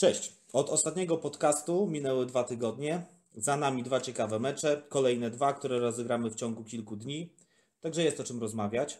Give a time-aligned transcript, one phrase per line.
[0.00, 0.32] Cześć.
[0.52, 3.06] Od ostatniego podcastu minęły dwa tygodnie.
[3.36, 7.32] Za nami dwa ciekawe mecze, kolejne dwa, które rozegramy w ciągu kilku dni.
[7.80, 8.98] Także jest o czym rozmawiać.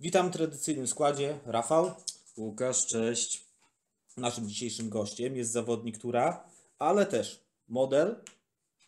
[0.00, 1.38] Witam w tradycyjnym składzie.
[1.46, 1.90] Rafał.
[2.36, 3.44] Łukasz, cześć.
[4.16, 6.44] Naszym dzisiejszym gościem jest zawodnik Tura,
[6.78, 8.16] ale też model,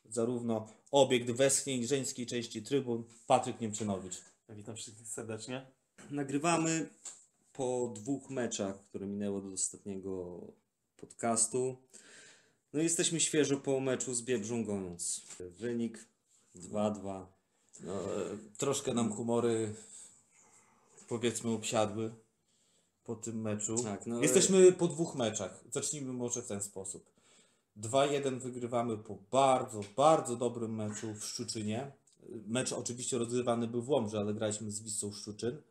[0.09, 4.15] zarówno obiekt westchnień żeńskiej części trybun, Patryk Niemczynowicz.
[4.49, 5.67] Witam wszystkich serdecznie.
[6.11, 6.89] Nagrywamy
[7.53, 10.41] po dwóch meczach, które minęły do ostatniego
[11.01, 11.77] podcastu.
[12.73, 15.23] No i jesteśmy świeżo po meczu z Biebrzą Goniąc.
[15.59, 16.09] Wynik
[16.57, 17.27] 2-2.
[17.81, 19.75] No, e, troszkę nam humory,
[21.09, 22.13] powiedzmy, obsiadły
[23.05, 23.77] po tym meczu.
[23.83, 25.65] Tak, no, Jesteśmy po dwóch meczach.
[25.71, 27.11] Zacznijmy może w ten sposób.
[27.77, 31.93] 2-1 wygrywamy po bardzo, bardzo dobrym meczu w Szczuczynie.
[32.47, 35.63] Mecz oczywiście rozgrywany był w Łomży, ale graliśmy z Wisłą Szczuczyn.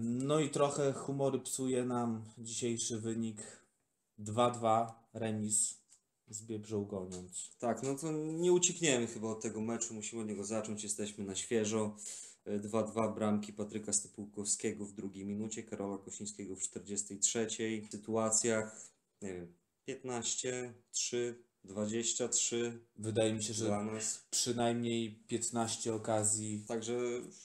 [0.00, 3.62] No i trochę humory psuje nam dzisiejszy wynik
[4.18, 5.78] 2-2 remis
[6.28, 7.50] z Biebrzą Goniąc.
[7.58, 11.34] Tak, no to nie uciekniemy chyba od tego meczu, musimy od niego zacząć, jesteśmy na
[11.34, 11.96] świeżo.
[12.44, 17.46] E, 2-2 bramki Patryka Stypułkowskiego w drugiej minucie, Karola Kosińskiego w 43.
[17.88, 18.90] W sytuacjach,
[19.22, 24.24] nie wiem, 15, 3, 23 Wydaje mi się, że dla nas.
[24.30, 26.64] przynajmniej 15 okazji.
[26.68, 26.92] Także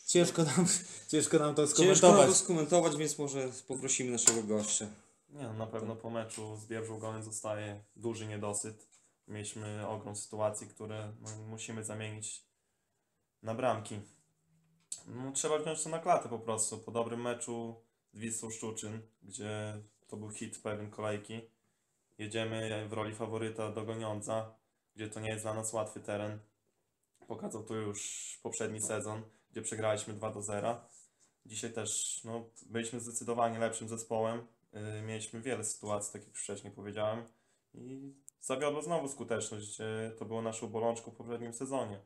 [0.07, 0.67] Ciężko nam,
[1.07, 2.27] ciężko nam to ciężko nam skomentować.
[2.29, 4.87] to skomentować, więc może poprosimy naszego gościa.
[5.29, 8.87] Nie, no, na pewno po meczu z Goniec zostaje duży niedosyt.
[9.27, 12.43] Mieliśmy ogrom sytuacji, które no, musimy zamienić
[13.43, 13.99] na bramki.
[15.07, 16.77] No, trzeba wziąć to na klatę po prostu.
[16.77, 17.75] Po dobrym meczu
[18.13, 21.41] z Wisłą Szczuczyn, gdzie to był hit pewien kolejki.
[22.17, 24.55] Jedziemy w roli faworyta do Goniądza,
[24.95, 26.39] gdzie to nie jest dla nas łatwy teren.
[27.27, 30.81] Pokazał to już poprzedni sezon, gdzie przegraliśmy 2 do 0.
[31.45, 34.47] Dzisiaj też no, byliśmy zdecydowanie lepszym zespołem.
[34.73, 37.23] Yy, mieliśmy wiele sytuacji, tak już wcześniej powiedziałem.
[37.73, 39.77] I zawiodła znowu skuteczność,
[40.17, 41.99] to było naszą bolączką w poprzednim sezonie.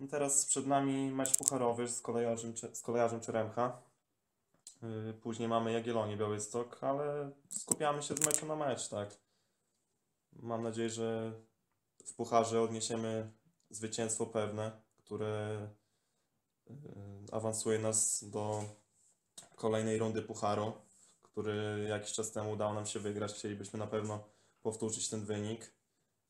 [0.00, 3.82] No teraz przed nami mecz pucharowy z kolejarzem, z kolejarzem Czeremcha.
[4.82, 9.16] Yy, Później mamy Jagiellonię Białystok, ale skupiamy się z meczu na mecz, tak.
[10.32, 11.32] Mam nadzieję, że
[12.04, 13.32] w pucharze odniesiemy
[13.70, 15.68] zwycięstwo pewne, które
[16.66, 16.76] yy,
[17.32, 18.64] awansuje nas do
[19.56, 20.72] kolejnej rundy pucharu,
[21.22, 23.32] który jakiś czas temu udało nam się wygrać.
[23.32, 24.24] Chcielibyśmy na pewno
[24.62, 25.72] powtórzyć ten wynik.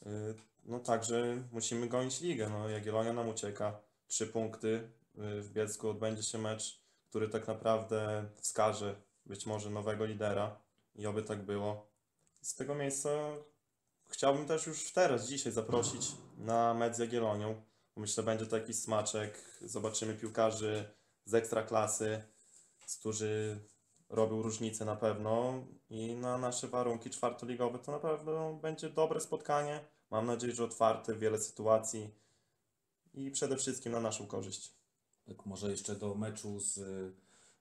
[0.02, 2.48] Yy, No także musimy gonić ligę.
[2.48, 3.80] No, Jagiellonia nam ucieka.
[4.06, 4.90] Trzy punkty.
[5.14, 8.96] W Bielsku odbędzie się mecz, który tak naprawdę wskaże
[9.26, 10.56] być może nowego lidera
[10.94, 11.86] i oby tak było.
[12.42, 13.10] Z tego miejsca
[14.08, 17.62] chciałbym też już teraz, dzisiaj zaprosić na mecz z Jagiellonią.
[17.96, 19.38] Myślę, będzie to jakiś smaczek.
[19.62, 20.88] Zobaczymy piłkarzy
[21.24, 22.22] z ekstraklasy,
[22.98, 23.60] którzy
[24.08, 29.84] robią różnicę na pewno i na nasze warunki czwartoligowe to na pewno będzie dobre spotkanie.
[30.10, 32.10] Mam nadzieję, że otwarte, wiele sytuacji
[33.14, 34.75] i przede wszystkim na naszą korzyść.
[35.26, 37.12] Tak, może jeszcze do meczu z y,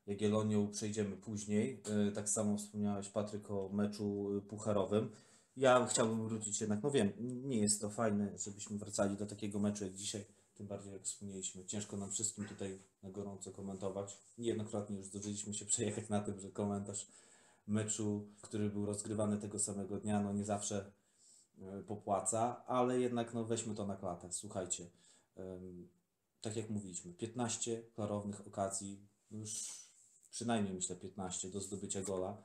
[0.08, 1.82] Jagiellonią przejdziemy później.
[2.10, 5.10] Y, Tak samo wspomniałeś, Patryk, o meczu y, pucharowym.
[5.58, 9.84] Ja chciałbym wrócić jednak, no wiem, nie jest to fajne, żebyśmy wracali do takiego meczu
[9.84, 10.26] jak dzisiaj,
[10.56, 11.66] tym bardziej jak wspomnieliśmy.
[11.66, 14.18] Ciężko nam wszystkim tutaj na gorąco komentować.
[14.38, 17.08] Niejednokrotnie już zdążyliśmy się przejechać na tym, że komentarz
[17.68, 20.92] meczu, który był rozgrywany tego samego dnia, no nie zawsze
[21.88, 24.32] popłaca, ale jednak no weźmy to na klatę.
[24.32, 24.90] Słuchajcie,
[26.46, 29.00] tak jak mówiliśmy, 15 klarownych okazji,
[29.32, 29.70] no już
[30.32, 32.38] przynajmniej myślę 15 do zdobycia gola.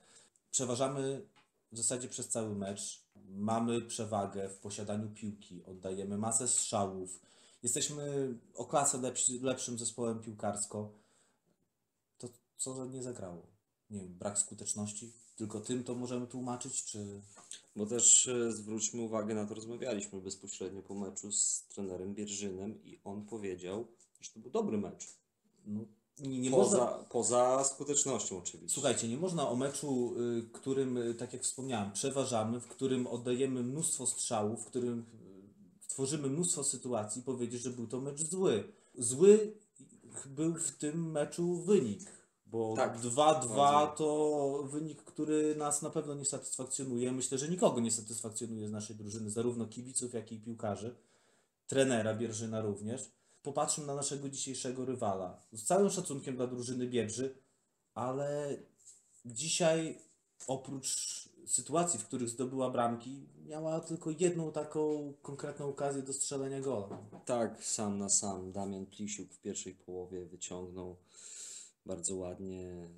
[0.51, 1.27] Przeważamy
[1.73, 3.05] w zasadzie przez cały mecz.
[3.29, 7.21] Mamy przewagę w posiadaniu piłki, oddajemy masę strzałów.
[7.63, 10.93] Jesteśmy o klasę lepszy, lepszym zespołem piłkarsko.
[12.19, 13.47] To co nie zagrało?
[13.91, 15.13] Nie wiem, brak skuteczności?
[15.41, 17.21] Tylko tym to możemy tłumaczyć, czy
[17.77, 23.01] Bo też e, zwróćmy uwagę na to, rozmawialiśmy bezpośrednio po meczu z trenerem Bierżynem i
[23.05, 23.87] on powiedział,
[24.21, 25.07] że to był dobry mecz.
[25.67, 25.81] no,
[26.19, 27.05] nie, nie poza, można...
[27.05, 28.75] poza skutecznością oczywiście.
[28.75, 33.63] Słuchajcie, nie można o meczu, y, którym, y, tak jak wspomniałem, przeważamy, w którym oddajemy
[33.63, 38.73] mnóstwo strzałów, w którym y, tworzymy mnóstwo sytuacji, powiedzieć, że był to mecz zły.
[38.95, 39.53] Zły
[40.27, 42.20] był w tym meczu wynik,
[42.51, 43.15] bo Tak, 2-2
[43.57, 43.95] bardzo.
[43.97, 47.13] to wynik, który nas na pewno nie satysfakcjonuje.
[47.13, 50.97] Myślę, że nikogo nie satysfakcjonuje z naszej drużyny, zarówno kibiców, jak i piłkarzy.
[51.67, 53.11] Trenera Bierżyna również.
[53.43, 55.43] Popatrzmy na naszego dzisiejszego rywala.
[55.53, 57.35] Z całym szacunkiem dla drużyny Biebrzy,
[57.95, 58.57] ale
[59.25, 59.99] dzisiaj
[60.47, 66.99] oprócz sytuacji, w których zdobyła bramki, miała tylko jedną taką konkretną okazję do strzelenia gola.
[67.25, 70.97] Tak, sam na sam Damian Plisiuk w pierwszej połowie wyciągnął
[71.91, 72.89] bardzo ładnie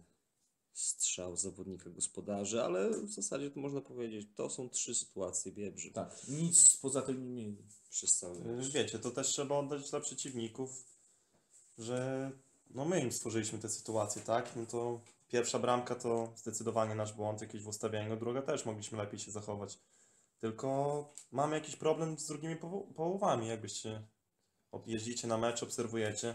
[0.72, 6.28] strzał zawodnika gospodarzy, ale w zasadzie to można powiedzieć, to są trzy sytuacje Biebrzy Tak,
[6.28, 7.66] nic poza tym nie mieli.
[7.90, 8.72] przez cały Y, mecz.
[8.72, 10.84] Wiecie, to też trzeba oddać dla przeciwników,
[11.78, 12.30] że
[12.70, 14.56] no my im stworzyliśmy tę sytuację, tak?
[14.56, 19.18] No to pierwsza bramka to zdecydowanie nasz błąd jakiś w ustawieniu, druga też mogliśmy lepiej
[19.20, 19.78] się zachować.
[20.40, 20.68] Tylko
[21.30, 22.56] mamy jakiś problem z drugimi
[22.96, 24.02] połowami, jakbyście
[24.86, 26.34] jeździcie na mecz, obserwujecie.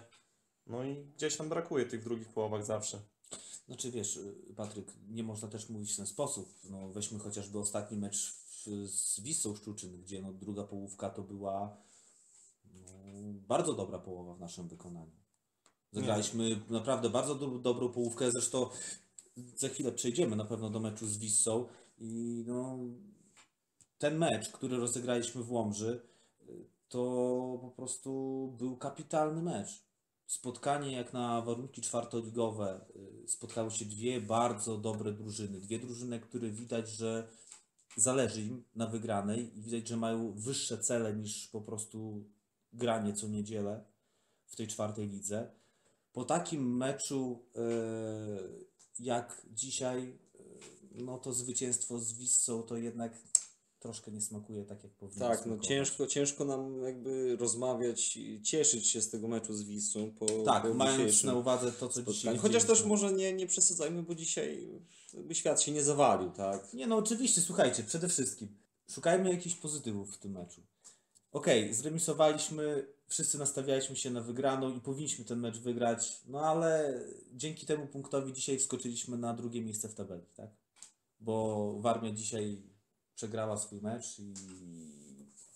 [0.70, 3.00] No i gdzieś tam brakuje tych drugich połowach zawsze.
[3.68, 6.54] Znaczy wiesz, y, Patryk, nie można też mówić w ten sposób.
[6.70, 11.78] No, weźmy chociażby ostatni mecz w, z Wisłą Szczuczyn, gdzie no, druga połówka to była
[12.66, 12.92] no,
[13.48, 15.12] bardzo dobra połowa w naszym wykonaniu.
[15.92, 18.70] Zagraliśmy naprawdę bardzo do, dobrą połówkę, zresztą
[19.56, 21.68] za chwilę przejdziemy na pewno do meczu z Wissą
[21.98, 22.80] i no,
[23.98, 26.02] ten mecz, który rozegraliśmy w Łomży,
[26.50, 27.00] y, to
[27.62, 28.12] po prostu
[28.58, 29.87] był kapitalny mecz.
[30.28, 32.86] Spotkanie jak na warunki czwartoligowe.
[33.24, 35.60] y, Spotkały się dwie bardzo dobre drużyny.
[35.60, 37.28] Dwie drużyny, które widać, że
[37.98, 42.24] zależy im na wygranej i widać, że mają wyższe cele niż po prostu
[42.74, 43.84] granie co niedzielę
[44.46, 45.52] w tej czwartej lidze.
[46.14, 48.66] Po takim meczu y,
[49.00, 50.20] jak dzisiaj,
[51.00, 53.14] y, no to zwycięstwo z Wissą to jednak
[53.80, 55.68] troszkę nie smakuje tak, jak powinno Tak, no smakować.
[55.68, 60.64] ciężko, ciężko nam jakby rozmawiać i cieszyć się z tego meczu z Wisłą po, Tak,
[60.64, 62.38] po mając na uwadze to, co dzisiaj.
[62.38, 64.68] Chociaż też może nie, nie przesadzajmy, bo dzisiaj
[65.14, 66.74] jakby świat się nie zawalił, tak?
[66.74, 68.48] Nie no, oczywiście, słuchajcie, przede wszystkim
[68.90, 70.62] szukajmy jakichś pozytywów w tym meczu.
[71.32, 77.02] Okej, zremisowaliśmy, wszyscy nastawialiśmy się na wygraną i powinniśmy ten mecz wygrać, no ale
[77.34, 80.50] dzięki temu punktowi dzisiaj wskoczyliśmy na drugie miejsce w tabeli, tak?
[81.20, 82.62] Bo Warmia dzisiaj
[83.18, 84.34] przegrała swój mecz i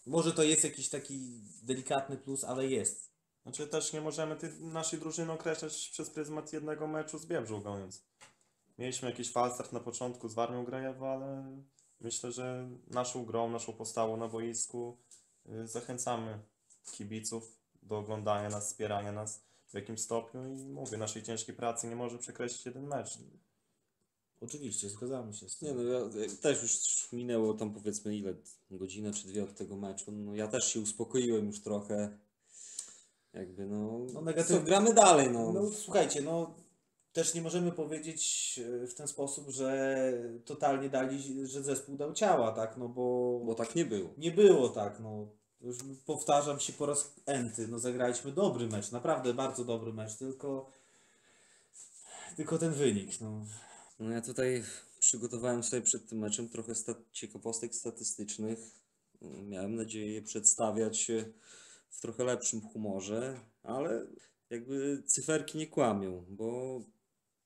[0.05, 3.11] może to jest jakiś taki delikatny plus, ale jest.
[3.43, 8.03] Znaczy też nie możemy tej naszej drużyny określać przez pryzmat jednego meczu z Biebrzą Goniec.
[8.77, 11.57] Mieliśmy jakiś falstart na początku z Warmią Grajewo, ale
[11.99, 14.97] myślę, że naszą grą, naszą postawą na boisku
[15.49, 16.39] y, zachęcamy
[16.91, 21.95] kibiców do oglądania nas, wspierania nas w jakimś stopniu i mówię, naszej ciężkiej pracy nie
[21.95, 23.17] może przekreślić jeden mecz.
[24.41, 25.67] Oczywiście, zgadzamy się z tym.
[25.67, 28.33] Nie no, ja, ja też już minęło tam powiedzmy ile,
[28.71, 30.11] godzinę czy dwie od tego meczu.
[30.11, 32.17] No ja też się uspokoiłem już trochę.
[33.33, 35.51] Jakby no, No, negatywnie- co, gramy dalej, no.
[35.53, 36.53] No słuchajcie, no
[37.13, 39.97] też nie możemy powiedzieć e, w ten sposób, że
[40.45, 44.09] totalnie dali, że zespół dał ciała, tak, no bo, Bo tak nie było.
[44.17, 45.27] nie było tak, no.
[45.61, 50.71] Już powtarzam się po raz enty, no zagraliśmy dobry mecz, naprawdę bardzo dobry mecz, tylko
[52.35, 53.45] tylko ten wynik, no.
[54.01, 54.63] No ja tutaj
[54.99, 58.59] przygotowałem sobie przed tym meczem trochę sta- ciekawostek statystycznych.
[59.21, 61.11] Miałem nadzieję je przedstawiać
[61.89, 64.07] w trochę lepszym humorze, ale
[64.49, 66.81] jakby cyferki nie kłamią, bo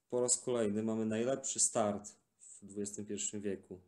[0.09, 3.79] po raz kolejny mamy najlepszy start w XXI wieku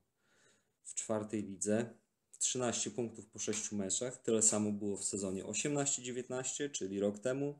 [0.83, 1.93] w czwartej lidze.
[2.39, 4.17] 13 punktów po 6 meczach.
[4.17, 7.59] Tyle samo było w sezonie 18-19, czyli rok temu.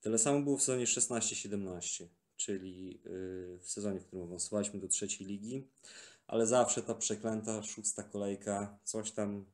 [0.00, 2.06] Tyle samo było w sezonie 16-17,
[2.44, 5.68] czyli yy, w sezonie, w którym awansowaliśmy do trzeciej ligi.
[6.26, 9.44] Ale zawsze ta przeklęta szósta kolejka, coś tam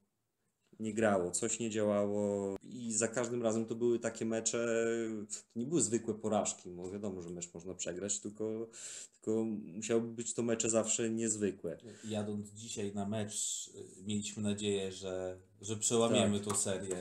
[0.80, 4.84] nie grało, coś nie działało i za każdym razem to były takie mecze,
[5.28, 8.70] to nie były zwykłe porażki, bo wiadomo, że mecz można przegrać, tylko,
[9.12, 11.78] tylko musiały być to mecze zawsze niezwykłe.
[12.04, 16.96] Jadąc dzisiaj na mecz, y, mieliśmy nadzieję, że, że przełamiemy tą serię,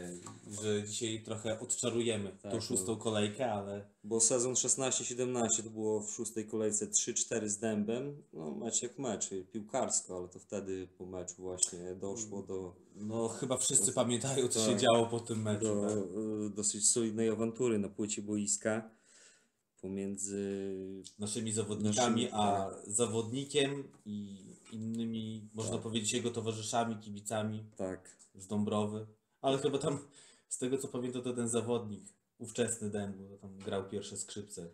[0.62, 6.12] że dzisiaj trochę odczarujemy Tak, tą szóstą kolejkę, ale Bo sezon 16-17 to było w
[6.12, 8.24] szóstej kolejce 3-4 z dębem.
[8.34, 13.58] No mecz jak mecz, piłkarsko, ale to wtedy po meczu właśnie doszło do, no chyba
[13.58, 14.70] wszyscy pamiętają, co Tak.
[14.70, 15.64] się działo po tym meczu.
[15.66, 15.98] do tak?
[16.48, 18.90] y, dosyć solidnej awantury na płycie boiska
[19.82, 20.74] pomiędzy
[21.20, 25.81] naszymi zawodnikami, Naszymi, a zawodnikiem i innymi, można Tak.
[25.81, 29.07] powiedzieć, jego towarzyszami, kibicami tak, z Dąbrowy.
[29.41, 30.00] Ale chyba tam,
[30.50, 32.03] z tego co pamiętam, to ten zawodnik,
[32.39, 34.69] ówczesny Dębu, tam grał pierwsze skrzypce.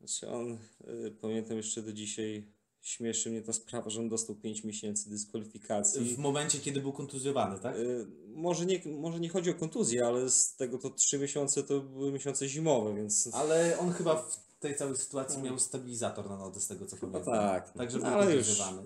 [0.00, 0.58] znaczy on,
[1.06, 2.46] y, pamiętam jeszcze do dzisiaj,
[2.80, 6.14] śmieszy mnie ta sprawa, że on dostał 5 miesięcy dyskwalifikacji.
[6.14, 7.76] W momencie, kiedy był kontuzjowany, tak?
[7.76, 11.80] Y, Może nie, może nie chodzi o kontuzję, ale z tego to 3 miesiące to
[11.80, 16.60] były miesiące zimowe, więc Ale on chyba w tej całej sytuacji miał stabilizator na nodze,
[16.60, 17.22] z tego co pamiętam.
[17.24, 18.34] tak, Także no, był ale.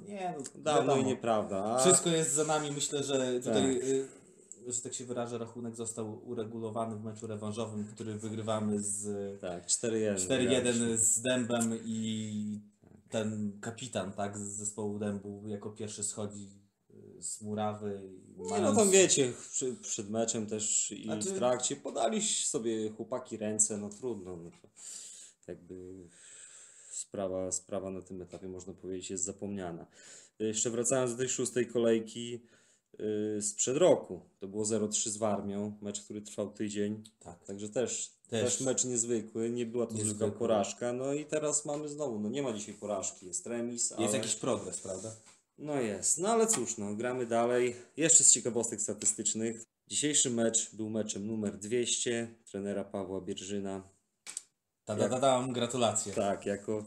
[0.08, 1.78] Nie, no, dawno i nieprawda.
[1.78, 2.72] Wszystko jest za nami.
[2.72, 3.84] Myślę, że tutaj, Tak.
[3.88, 4.08] y,
[4.66, 10.14] że tak się wyrażę, rachunek został uregulowany w meczu rewanżowym, który wygrywamy z Tak, 4-1.
[10.16, 12.60] 4-1 z Dębem i
[13.10, 16.48] ten kapitan tak, z zespołu Dębu jako pierwszy schodzi
[17.18, 18.00] y, z murawy.
[18.36, 22.90] Nie, no mając- tam wiecie, przy, przed meczem też i Znaczy- w trakcie podali sobie
[22.90, 24.36] chłopaki ręce, no trudno.
[24.36, 24.68] No to
[25.48, 26.08] jakby
[26.90, 29.86] sprawa, sprawa na tym etapie, można powiedzieć, jest zapomniana.
[30.38, 32.40] Jeszcze wracając do tej szóstej kolejki
[32.98, 34.20] yy, sprzed roku.
[34.40, 37.02] To było 0-3 z Warmią, mecz, który trwał tydzień.
[37.20, 37.44] Tak.
[37.44, 38.56] Także też, Też.
[38.56, 38.60] też.
[38.66, 40.14] mecz niezwykły, nie była to Niezwykły.
[40.18, 40.92] zwykła porażka.
[40.92, 44.02] No i teraz mamy znowu, no nie ma dzisiaj porażki, jest remis, ale...
[44.02, 45.14] Jest jakiś progres, prawda?
[45.58, 47.76] No jest, no ale cóż, no gramy dalej.
[47.96, 49.64] Jeszcze z ciekawostek statystycznych.
[49.88, 53.95] Dzisiejszy mecz był meczem numer 200 trenera Pawła Bierżyna.
[54.86, 56.12] Tadadadam, gratulacje.
[56.12, 56.84] Tak, jako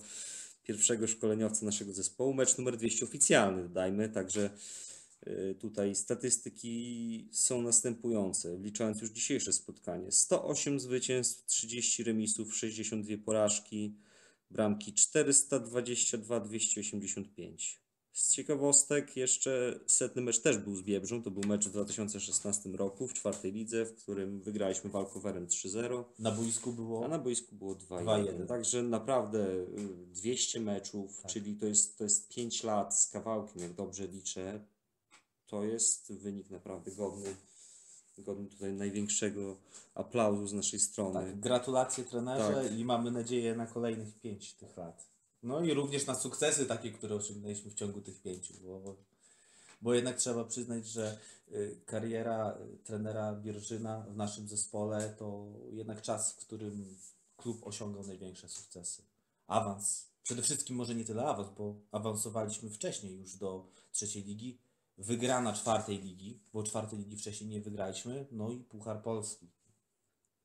[0.63, 2.33] pierwszego szkoleniowca naszego zespołu.
[2.33, 4.49] Mecz numer 200 oficjalny, dodajmy, także
[5.27, 10.11] y, tutaj statystyki są następujące, wliczając już dzisiejsze spotkanie.
[10.11, 13.95] 108 zwycięstw, 30 remisów, 62 porażki,
[14.51, 17.79] bramki 422, 285.
[18.19, 23.07] Z ciekawostek jeszcze setny mecz też był z Biebrzą, to był mecz w 2016 roku
[23.07, 26.03] w czwartej lidze, w którym wygraliśmy walkowerem 3-0.
[26.19, 28.03] Na boisku było A na boisku było 2-1.
[28.03, 28.45] 2-1.
[28.47, 29.65] Także naprawdę y,
[30.13, 31.31] 200 meczów, Tak.
[31.31, 34.65] czyli to jest, to jest 5 lat z kawałkiem, jak dobrze liczę.
[35.47, 37.35] To jest wynik naprawdę godny,
[38.17, 39.57] godny tutaj największego
[39.95, 41.13] aplauzu z naszej strony.
[41.13, 42.79] Tak, gratulacje trenerze Tak.
[42.79, 45.08] i mamy nadzieję na kolejnych pięć tych lat.
[45.43, 48.95] No i również na sukcesy takie, które osiągnęliśmy w ciągu tych pięciu, bo,
[49.81, 51.19] bo jednak trzeba przyznać, że
[51.51, 56.97] y, kariera y, trenera Bierżyna w naszym zespole to jednak czas, w którym
[57.37, 59.03] klub osiągał największe sukcesy.
[59.47, 60.09] Awans.
[60.23, 64.57] Przede wszystkim może nie tyle awans, bo awansowaliśmy wcześniej już do trzeciej ligi.
[64.97, 69.49] Wygrana czwartej ligi, bo czwartej ligi wcześniej nie wygraliśmy, no i Puchar Polski.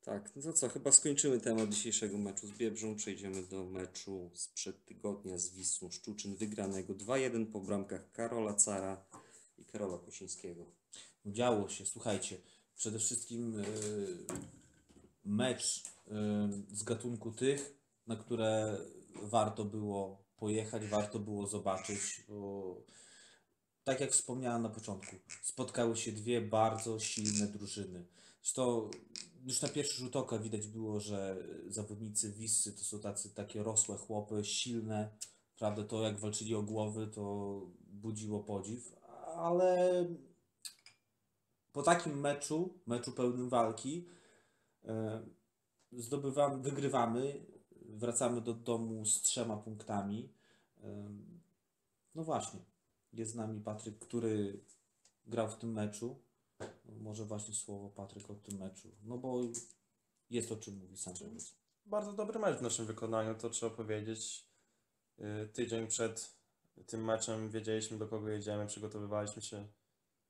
[0.04, 2.96] Tak, no to co, chyba skończymy temat dzisiejszego meczu z Biebrzą.
[2.96, 9.04] Przejdziemy do meczu sprzed tygodnia z Wisłą Szczuczyn, wygranego 2-1 po bramkach Karola Cara
[9.58, 10.66] i Karola Kosińskiego.
[11.26, 12.36] Działo się, słuchajcie,
[12.76, 13.64] przede wszystkim y,
[15.24, 17.74] mecz y, z gatunku tych,
[18.06, 18.78] na które
[19.22, 22.76] warto było pojechać, warto było zobaczyć, bo
[23.84, 28.06] tak jak wspomniałem na początku, spotkały się dwie bardzo silne drużyny.
[28.42, 28.90] Zresztą
[29.44, 31.36] już na pierwszy rzut oka widać było, że
[31.68, 35.16] zawodnicy Wisy to są tacy takie rosłe chłopy, silne,
[35.58, 38.92] prawda, to jak walczyli o głowy, to budziło podziw,
[39.36, 40.06] ale
[41.72, 44.08] po takim meczu, meczu pełnym walki,
[44.84, 45.22] e,
[45.92, 47.46] zdobywamy, wygrywamy,
[47.88, 50.32] wracamy do domu z trzema punktami.
[50.82, 51.08] E,
[52.14, 52.60] No właśnie,
[53.12, 54.64] jest z nami Patryk, który
[55.26, 56.23] grał w tym meczu.
[56.84, 59.40] Może właśnie słowo Patryk o tym meczu, no bo
[60.30, 61.14] jest o czym mówi sam.
[61.86, 64.48] Bardzo dobry mecz w naszym wykonaniu, to trzeba powiedzieć.
[65.18, 66.34] Y, Tydzień przed
[66.86, 69.66] tym meczem wiedzieliśmy do kogo jedziemy, przygotowywaliśmy się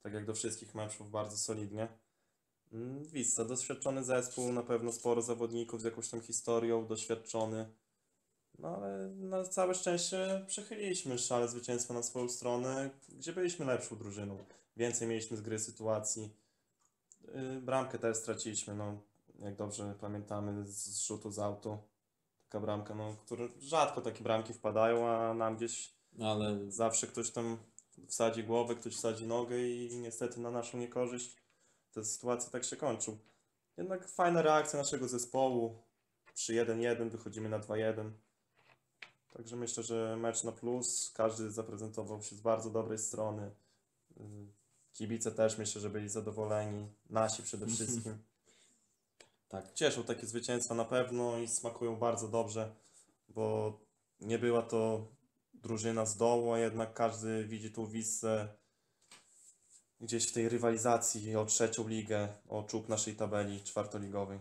[0.03, 1.89] tak jak do wszystkich meczów bardzo solidnie.
[2.73, 7.73] Mm, Wissa, doświadczony zespół, na pewno sporo zawodników z jakąś tam historią, doświadczony.
[8.59, 14.45] No ale na całe szczęście przechyliliśmy szale zwycięstwa na swoją stronę, gdzie byliśmy lepszą drużyną.
[14.77, 16.44] Więcej mieliśmy z gry sytuacji.
[17.29, 19.01] Y, Bramkę też straciliśmy, no
[19.39, 21.79] jak dobrze pamiętamy z rzutu z autu.
[22.49, 27.59] Taka bramka, no, które rzadko takie bramki wpadają, a nam gdzieś ale zawsze ktoś tam
[28.07, 31.37] wsadzi głowę, ktoś wsadzi nogę i niestety na naszą niekorzyść
[31.93, 33.19] te sytuacje tak się kończą.
[33.77, 35.83] Jednak fajna reakcja naszego zespołu.
[36.35, 38.11] Przy 1-1 wychodzimy na 2-1.
[39.33, 41.13] Także myślę, że mecz na plus.
[41.15, 43.51] Każdy zaprezentował się z bardzo dobrej strony.
[44.95, 46.89] Kibice też myślę, że byli zadowoleni.
[47.11, 48.19] Nasi przede wszystkim.
[49.49, 52.75] tak, Cieszą takie zwycięstwa na pewno i smakują bardzo dobrze,
[53.29, 53.79] bo
[54.21, 55.09] nie była to
[55.55, 58.49] drużyna z dołu, a jednak każdy widzi tu Wissę
[60.01, 64.39] gdzieś w tej rywalizacji o trzecią ligę, o czub naszej tabeli czwartoligowej.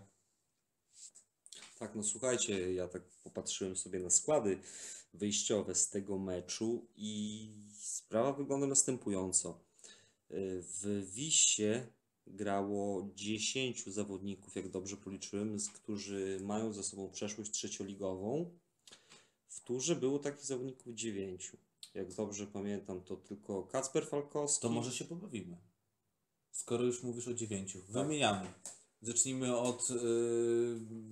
[1.79, 4.59] Tak, no słuchajcie, ja tak popatrzyłem sobie na składy
[5.13, 9.59] wyjściowe z tego meczu i sprawa wygląda następująco.
[10.29, 11.87] W Wisie
[12.27, 18.51] grało 10 zawodników, jak dobrze policzyłem, z którzy mają za sobą przeszłość trzecioligową.
[19.47, 21.51] W turze było takich zawodników 9.
[21.93, 24.61] Jak dobrze pamiętam, to tylko Kacper Falkowski.
[24.61, 25.57] to może się pobawimy.
[26.51, 28.53] Skoro już mówisz o dziewięciu, wymieniamy.
[29.01, 29.95] Zacznijmy od y,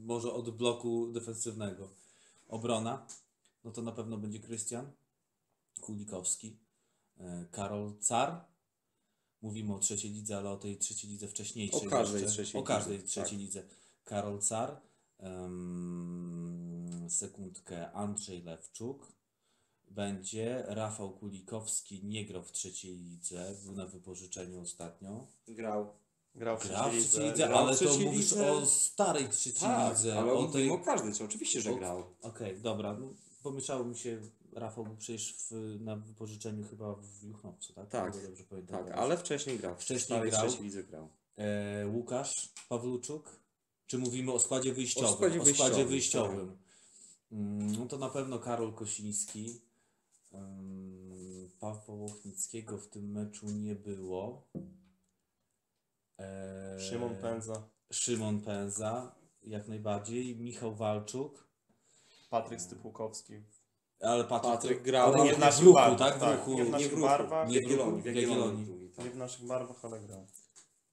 [0.06, 1.90] może od bloku defensywnego.
[2.48, 3.08] Obrona,
[3.64, 4.92] no to na pewno będzie Krystian
[5.82, 6.58] Kulikowski,
[7.20, 8.51] y, Karol Car.
[9.42, 11.88] Mówimy o trzeciej lidze, ale o tej trzeciej lidze wcześniejszej.
[11.88, 12.44] O każdej jeszcze.
[12.44, 13.40] trzeciej O każdej lidze, trzeciej tak.
[13.40, 13.64] lidze.
[14.04, 14.82] Karol Car,
[15.20, 19.12] em, sekundkę Andrzej Lewczuk,
[19.92, 25.28] będzie Rafał Kulikowski, nie grał w trzeciej lidze, był na wypożyczeniu ostatnio.
[25.48, 25.94] grał.
[26.36, 27.24] Grał w Grał w trzeciej lidze.
[27.32, 28.52] lidze, grał ale to mówisz lidze.
[28.52, 30.20] o starej trzeciej Tak, lidze.
[30.20, 32.04] ale o mówimy o każdej, co oczywiście, że grał.
[32.22, 32.94] Okej, dobra.
[32.94, 34.22] No, pomieszało mi się,
[34.54, 37.90] Rafał był przecież w, na wypożyczeniu chyba w Juchnowcu, tak?
[37.90, 38.68] Tak, O.
[38.68, 39.76] Tak, ale wcześniej grał.
[39.76, 40.42] Wcześniej starej grał.
[40.62, 41.10] lidze grał.
[41.38, 43.40] E, Łukasz Pawluczuk?
[43.88, 45.10] Czy mówimy o składzie wyjściowym?
[45.10, 46.58] O składzie wyjściowym, wyjściowym.
[47.32, 49.62] Mm, No to na pewno Karol Kosiński.
[50.34, 54.48] Ym, Pawła Łochnickiego w tym meczu nie było.
[56.20, 60.36] E, Szymon Pędza, Szymon Pęza, jak najbardziej.
[60.36, 61.48] Michał Walczuk.
[62.30, 63.34] Patryk Stypułkowski.
[64.02, 66.18] Ale Patryk, Patryk grał, ale nie w naszych ruchu, barwach, tak?
[66.18, 66.54] W tak, ruchu.
[66.54, 67.48] nie w Nie naszych w ruchu, barwach.
[67.48, 68.90] w Nie w Jagiellonii, ruchu, w Jagiellonii.
[68.96, 69.06] Tak.
[69.06, 70.26] Nie w naszych barwach, ale grał.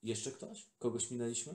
[0.03, 0.67] Jeszcze ktoś?
[0.79, 1.55] Kogoś minęliśmy?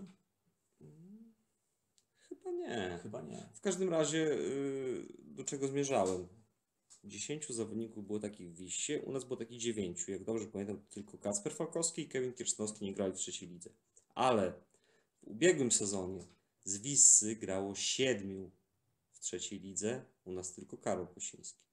[2.29, 2.99] Chyba nie.
[3.03, 3.49] Chyba nie.
[3.53, 6.27] W każdym razie, yy, do czego zmierzałem?
[7.03, 10.07] 10 zawodników było takich w Wiście, u nas było takich 9.
[10.07, 13.69] Jak dobrze pamiętam, to tylko Kacper Falkowski i Kevin Kiersznowski nie grali w trzeciej lidze.
[14.15, 14.53] Ale
[15.23, 16.25] w ubiegłym sezonie
[16.63, 18.51] z Wissy grało 7
[19.11, 21.63] w trzeciej lidze, u nas tylko Karol Kosiński.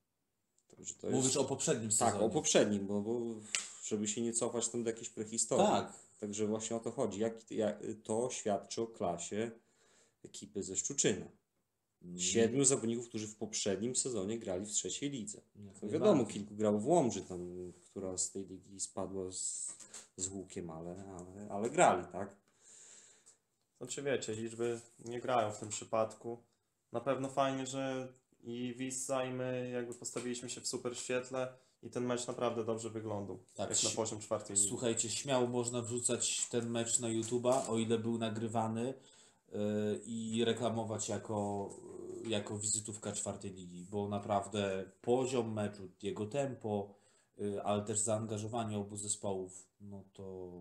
[0.69, 1.37] Także to Mówisz jest...
[1.37, 2.13] o poprzednim sezonie.
[2.13, 3.21] Tak, o poprzednim, bo, bo
[3.85, 5.67] żeby się nie cofać tam do jakiejś prehistorii.
[5.67, 5.93] Tak.
[6.21, 7.21] Także właśnie o to chodzi.
[7.21, 9.51] Jak, jak, to świadczy o klasie
[10.25, 11.27] ekipy ze Szczuczyna.
[12.03, 15.41] Mm, Siedmiu zawodników, którzy w poprzednim sezonie grali w trzeciej lidze.
[15.55, 19.73] No wiadomo, kilku grało w Łomży, tam, która z tej ligi spadła z,
[20.17, 22.37] z łukiem, ale, ale, ale grali, tak?
[23.79, 26.43] Znaczy wiecie, liczby nie grają w tym przypadku.
[26.93, 28.13] Na pewno fajnie, że
[28.43, 32.91] i Wissa i my jakby postawiliśmy się w super świetle i ten mecz naprawdę dobrze
[32.91, 33.39] wyglądał.
[33.55, 34.69] Tak, jak na poziom czwartej ligi.
[34.69, 38.95] Słuchajcie, śmiało można wrzucać ten mecz na YouTube'a, o ile był nagrywany
[39.53, 41.71] yy, i reklamować jako,
[42.23, 46.95] yy, jako wizytówka czwartej ligi, bo naprawdę poziom meczu, jego tempo,
[47.39, 50.53] yy, ale też zaangażowanie obu zespołów, no to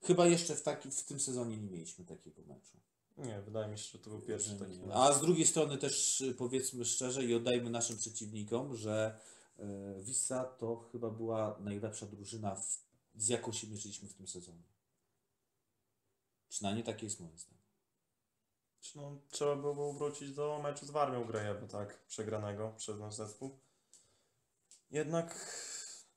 [0.00, 2.76] chyba jeszcze w, taki, w tym sezonie nie mieliśmy takiego meczu.
[3.18, 4.80] Nie, wydaje mi się, że to był pierwszy taki.
[4.92, 9.20] A z drugiej strony też y, powiedzmy szczerze i oddajmy naszym przeciwnikom, że
[9.58, 9.62] y,
[10.02, 12.78] Wissa to chyba była najlepsza drużyna, w,
[13.14, 14.62] z jaką się mierzyliśmy w tym sezonie.
[16.48, 17.62] Przynajmniej takie jest moje zdanie.
[18.94, 23.58] No, trzeba było wrócić do meczu z Warmią Grejewo, tak, przegranego przez nasz zespół.
[24.90, 25.56] Jednak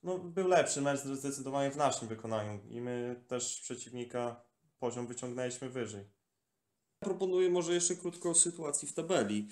[0.02, 4.44] no, był lepszy mecz zdecydowanie w naszym wykonaniu i my też przeciwnika
[4.78, 6.15] poziom wyciągnęliśmy wyżej.
[7.06, 9.48] Proponuję może jeszcze krótko o sytuacji w tabeli.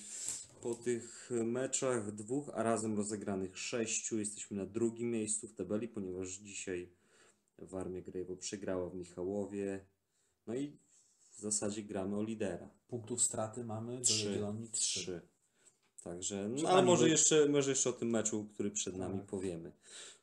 [0.63, 6.29] Po tych meczach dwóch, a razem rozegranych sześciu, jesteśmy na drugim miejscu w tabeli, ponieważ
[6.29, 6.89] dzisiaj
[7.59, 9.85] Warmia Grejwo przegrała w Michałowie.
[10.47, 10.77] No i
[11.37, 12.69] w zasadzie gramy o lidera.
[12.89, 14.27] Punktów straty mamy do Trzy.
[14.27, 15.01] Jagiellonii trzy.
[15.01, 15.21] Trzy.
[16.05, 19.27] Także, no, ale może był- jeszcze, może jeszcze o tym meczu, który przed nami Tak.
[19.27, 19.73] powiemy.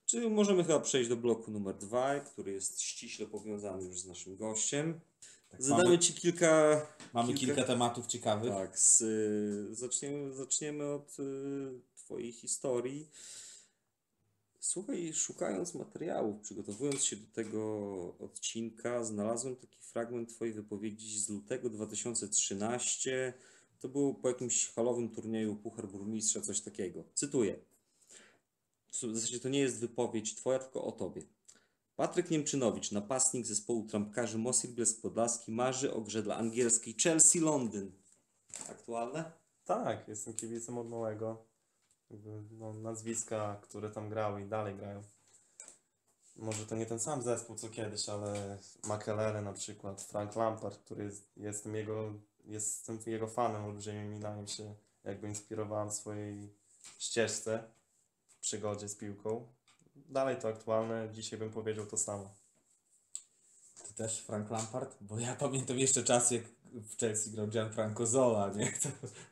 [0.06, 4.36] Czy możemy chyba przejść do bloku numer dwa, który jest ściśle powiązany już z naszym
[4.36, 5.00] gościem.
[5.52, 6.82] Tak, Zadamy mamy, Ci kilka
[7.14, 8.52] mamy kilka- kilka tematów ciekawych.
[8.54, 11.24] tak, z, y, zaczniemy, zaczniemy od y,
[11.96, 13.10] Twojej historii.
[14.60, 21.70] Słuchaj, szukając materiałów, przygotowując się do tego odcinka, znalazłem taki fragment Twojej wypowiedzi z lutego
[21.70, 23.34] 2013.
[23.80, 27.04] To było po jakimś halowym turnieju Puchar Burmistrza, coś takiego.
[27.14, 27.60] Cytuję.
[28.92, 31.22] W zasadzie to nie jest wypowiedź Twoja, tylko o Tobie.
[32.02, 37.92] Patryk Niemczynowicz, napastnik zespołu trampkarzy Mosil Blesk Podlaski, marzy o grze dla angielskiej Chelsea Londyn.
[38.70, 39.32] Aktualne?
[39.66, 41.46] Tak, jestem kibicem od małego.
[42.52, 45.02] No, nazwiska, które tam grały i dalej grają.
[46.36, 51.04] Może to nie ten sam zespół co kiedyś, ale Makelele na przykład, Frank Lampard, który
[51.04, 52.14] jest, jestem jego,
[52.46, 56.54] jestem jego fanem olbrzymim i na się jakby inspirowałem w swojej
[57.00, 57.64] ścieżce,
[58.28, 59.48] w przygodzie z piłką.
[60.10, 62.30] Dalej to aktualne, dzisiaj bym powiedział to samo.
[63.88, 64.98] Ty też Frank Lampard?
[65.02, 68.72] Bo ja pamiętam jeszcze czas, jak w Chelsea grał Gianfranco Zola, nie?
[68.72, 68.90] To...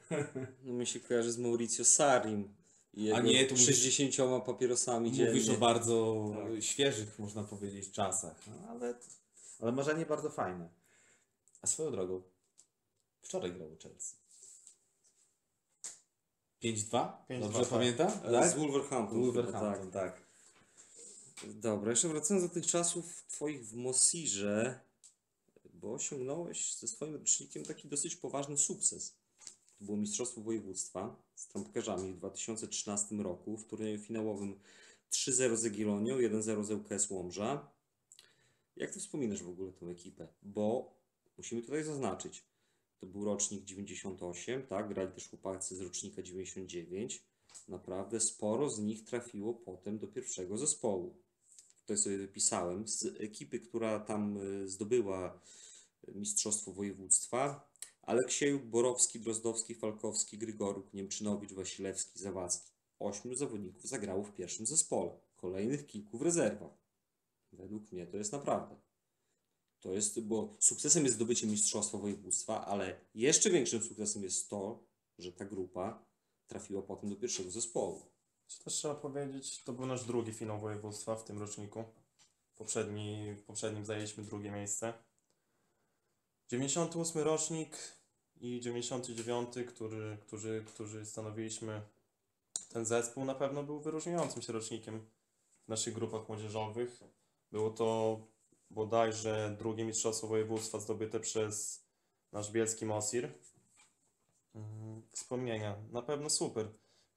[0.63, 2.53] No mi się kojarzy z Mauricio Sarim
[2.93, 5.31] i jego A nie, tu mówisz- 60 papierosami dziennie.
[5.33, 6.63] Mówisz o bardzo Tak.
[6.63, 8.93] świeżych, można powiedzieć, czasach, no, ale,
[9.59, 10.69] ale marzenie bardzo fajne.
[11.61, 12.21] A swoją drogą,
[13.21, 14.15] wczoraj grało Chelsea.
[16.63, 17.11] 5-2?
[17.29, 17.69] 5-2, Dobrze tak.
[17.69, 18.11] pamiętam?
[18.25, 18.49] E, Tak?
[18.49, 19.21] Z Wolverhampton.
[19.21, 20.21] Wolverhampton, chyba, tak.
[21.47, 24.79] Dobra, jeszcze wracając do tych czasów Twoich w Mosirze,
[25.73, 29.15] bo osiągnąłeś ze swoim rocznikiem taki dosyć poważny sukces.
[29.79, 34.59] To było Mistrzostwo Województwa z trampkarzami w 2013 roku w turnieju finałowym
[35.11, 37.71] 3-0 z Jagiellonią, 1-0 z ŁKS Łomża.
[38.75, 40.27] Jak Ty wspominasz w ogóle tę ekipę?
[40.43, 40.93] Bo
[41.37, 42.43] musimy tutaj zaznaczyć,
[42.99, 44.89] to był rocznik 98, tak?
[44.89, 47.23] Grali też chłopacy z rocznika 99.
[47.67, 51.28] Naprawdę sporo z nich trafiło potem do pierwszego zespołu.
[51.89, 52.87] Tutaj sobie wypisałem.
[52.87, 55.39] Z ekipy, która tam y, zdobyła
[56.07, 57.71] mistrzostwo województwa,
[58.01, 62.71] Aleksiejuk, Borowski, Drozdowski, Falkowski, Grygoruk, Niemczynowicz, Wasilewski, Zawadzki.
[62.99, 66.77] Ośmiu zawodników zagrało w pierwszym zespole, kolejnych kilku w rezerwach.
[67.51, 68.75] Według mnie to jest naprawdę.
[69.79, 74.83] To jest, bo sukcesem jest zdobycie Mistrzostwa Województwa, ale jeszcze większym sukcesem jest to,
[75.17, 76.05] że ta grupa
[76.47, 78.18] trafiła potem do pierwszego zespołu.
[78.49, 81.83] Co też trzeba powiedzieć, to był nasz drugi finał województwa w tym roczniku.
[82.55, 84.93] Poprzedni, poprzednim zajęliśmy drugie miejsce.
[86.47, 87.77] 98 rocznik
[88.41, 91.81] i 99, który, którzy, którzy stanowiliśmy
[92.69, 95.05] ten zespół, na pewno był wyróżniającym się rocznikiem
[95.65, 96.99] w naszych grupach młodzieżowych.
[97.51, 98.19] Było to
[98.69, 101.83] bodajże drugie mistrzostwo województwa zdobyte przez
[102.31, 103.31] nasz bielski Mosir.
[104.55, 106.67] Mm, Wspomnienia, na pewno super.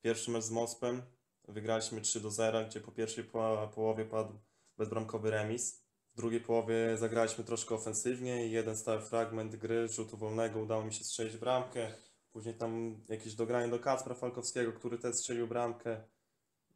[0.02, 1.02] Pierwszy mecz z Mospem,
[1.48, 4.38] wygraliśmy 3 do 0, gdzie po pierwszej po połowie padł
[4.78, 5.82] bezbramkowy remis.
[6.12, 10.92] W drugiej połowie zagraliśmy troszkę ofensywnie i jeden stały fragment gry rzutu wolnego udało mi
[10.92, 11.92] się strzelić bramkę.
[12.32, 16.04] Później tam jakieś dogranie do Kacpra Falkowskiego, który też strzelił bramkę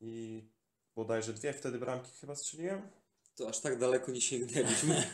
[0.00, 0.44] i
[0.94, 2.90] bodajże dwie wtedy bramki chyba strzeliłem.
[3.36, 4.94] To aż tak daleko nie sięgnęliśmy.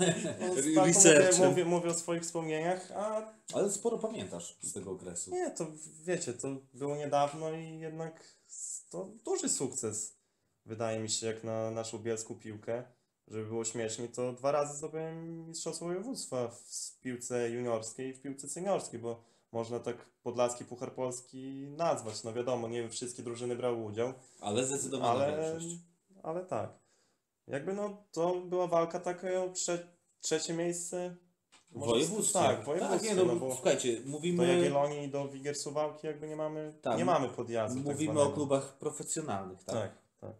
[0.41, 5.31] No, tak, mówię, mówię, mówię o swoich wspomnieniach, a Ale sporo pamiętasz z tego okresu.
[5.31, 5.67] nie, to
[6.03, 8.25] wiecie, to było niedawno i jednak
[8.91, 10.17] to duży sukces.
[10.67, 12.85] Wydaje mi się, jak na naszą bielską piłkę,
[13.29, 18.49] żeby było śmiesznie, to dwa razy zdobyłem Mistrzostwo Województwa w piłce juniorskiej i w piłce
[18.49, 22.25] seniorskiej, bo można tak Podlaski Puchar Polski nazwać.
[22.25, 25.77] No wiadomo, nie wszystkie drużyny brały udział, Ale zdecydowana ale, większość.
[26.23, 26.82] ale tak.
[27.47, 29.89] Jakby no, to była walka taka o trze
[30.21, 31.17] trzecie miejsce.
[31.71, 32.39] Może- województwie.
[32.39, 35.57] Tak, w województwie, Tak, nie, no, no bo słuchajcie, do mówimy, Jagiellonii i do Wigier
[35.57, 38.35] Suwałki jakby nie mamy, Tak, nie mamy podjazdu tak mówimy o zwanego.
[38.35, 39.75] klubach profesjonalnych, tak?
[39.75, 40.33] Tak, tak.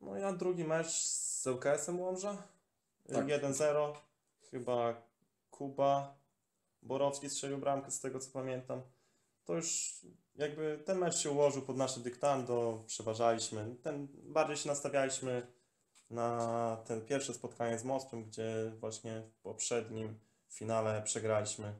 [0.00, 2.42] No ja drugi mecz z ŁKS-em Łomża.
[3.12, 3.26] Tak.
[3.26, 3.92] 1-0.
[4.50, 5.02] Chyba
[5.50, 6.16] Kuba
[6.82, 8.82] Borowski strzelił bramkę z tego co pamiętam.
[9.44, 10.00] To już
[10.36, 13.76] jakby ten mecz się ułożył pod nasze dyktando, przeważaliśmy.
[13.82, 15.46] Ten, bardziej się nastawialiśmy
[16.10, 20.18] na ten pierwsze spotkanie z Mospem, gdzie właśnie w poprzednim
[20.48, 21.74] finale przegraliśmy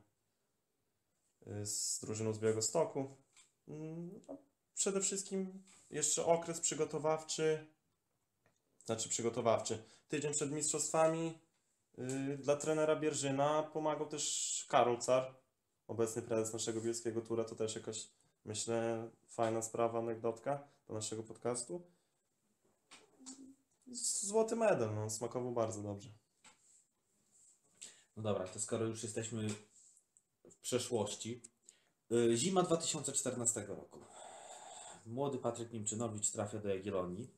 [1.46, 3.16] y, z drużyną z Białego Stoku.
[3.68, 4.36] Mm, no,
[4.78, 7.66] Przede wszystkim jeszcze okres przygotowawczy,
[8.84, 9.82] znaczy przygotowawczy.
[10.08, 11.38] Tydzień przed mistrzostwami
[11.98, 15.34] y, dla trenera Bierżyna pomagał też Karol Car,
[15.88, 17.44] obecny prezes naszego bielskiego tura.
[17.44, 18.08] To też jakaś,
[18.44, 21.82] myślę, fajna sprawa, anegdotka do naszego podcastu.
[23.92, 26.08] Złoty medal, no, smakował bardzo dobrze.
[28.16, 29.48] No dobra, to skoro już jesteśmy
[30.50, 31.42] w przeszłości.
[32.12, 33.98] y, Zima 2014 roku.
[35.06, 37.30] Młody Patryk Niemczynowicz trafia do Jagiellonii.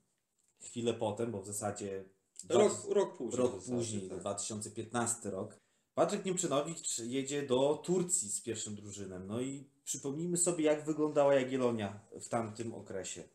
[0.60, 2.04] Chwilę potem, bo w zasadzie
[2.44, 3.38] dwa- Rok, rok później.
[3.42, 4.20] rok później, tak.
[4.20, 5.58] 2015 rok.
[5.94, 9.26] Patryk Niemczynowicz jedzie do Turcji z pierwszym drużynem.
[9.26, 13.28] No i przypomnijmy sobie, jak wyglądała Jagiellonia w tamtym okresie.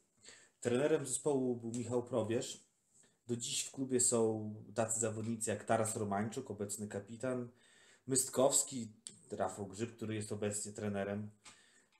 [0.62, 2.64] Trenerem zespołu był Michał Probierz.
[3.27, 7.49] Do dziś w klubie są tacy zawodnicy jak Taras Romańczuk, obecny kapitan,
[8.07, 8.88] Mystkowski,
[9.31, 11.29] Rafał Grzyb, który jest obecnie trenerem.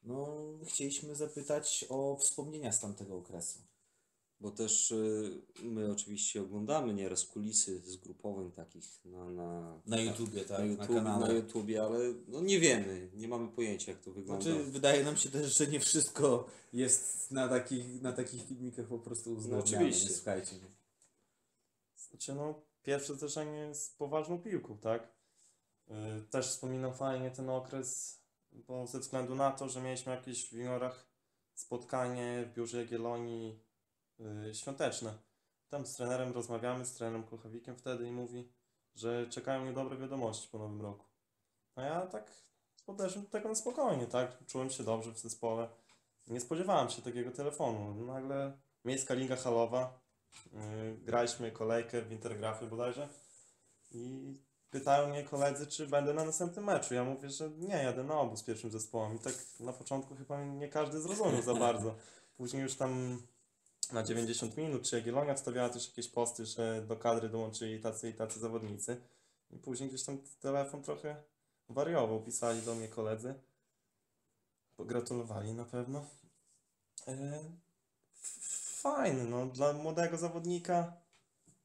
[0.04, 3.60] No, chcieliśmy zapytać o wspomnienia z tamtego okresu.
[4.40, 10.50] Bo też y, my oczywiście oglądamy nieraz kulisy zgrupowań takich na, na, Na YouTubie, tak?
[10.60, 11.28] na, Na YouTube, kanale.
[11.28, 14.44] na YouTubie, ale no nie wiemy, nie mamy pojęcia jak to wygląda.
[14.44, 19.00] Znaczy, wydaje nam się też, że nie wszystko jest na takich, na takich filmikach po
[19.00, 19.64] prostu uzgodnione.
[19.64, 20.10] oczywiście.
[20.10, 20.56] nie Słuchajcie.
[22.16, 25.08] Znaczy, no, pierwsze zderzenie z poważną piłką, tak?
[25.88, 25.96] Yy,
[26.30, 28.20] Też wspominam fajnie ten okres,
[28.52, 31.08] bo ze względu na to, że mieliśmy jakieś w juniorach
[31.54, 33.60] spotkanie w biurze Jagiellonii
[34.20, 35.14] yy, świąteczne.
[35.70, 38.50] Tam z trenerem rozmawiamy, z trenerem Kulchawikiem wtedy i mówi,
[38.96, 41.06] że czekają mnie dobre wiadomości po nowym roku.
[41.76, 42.32] A ja tak
[42.86, 44.46] podeszłem do tego na spokojnie, tak?
[44.46, 45.70] Czułem się dobrze w zespole.
[46.28, 48.06] Nie spodziewałem się takiego telefonu.
[48.06, 50.05] Nagle miejska liga halowa,
[51.06, 53.10] graliśmy kolejkę w Intergrafie bodajże
[53.92, 54.36] i
[54.70, 56.94] pytają mnie koledzy, czy będę na następnym meczu.
[56.94, 59.16] Ja mówię, że nie, jadę na obóz pierwszym zespołem.
[59.16, 61.96] I tak na początku chyba nie każdy zrozumiał za bardzo.
[62.38, 63.22] Później już tam
[63.92, 68.14] na 90 minut, czy Jagiellonia wstawiała też jakieś posty, że do kadry dołączyli tacy i
[68.14, 69.02] tacy zawodnicy.
[69.52, 71.24] I później gdzieś tam telefon trochę
[71.70, 72.24] wariował.
[72.24, 73.34] Pisali do mnie koledzy.
[74.76, 76.06] Pogratulowali na pewno.
[78.86, 80.94] Fajny, no dla młodego zawodnika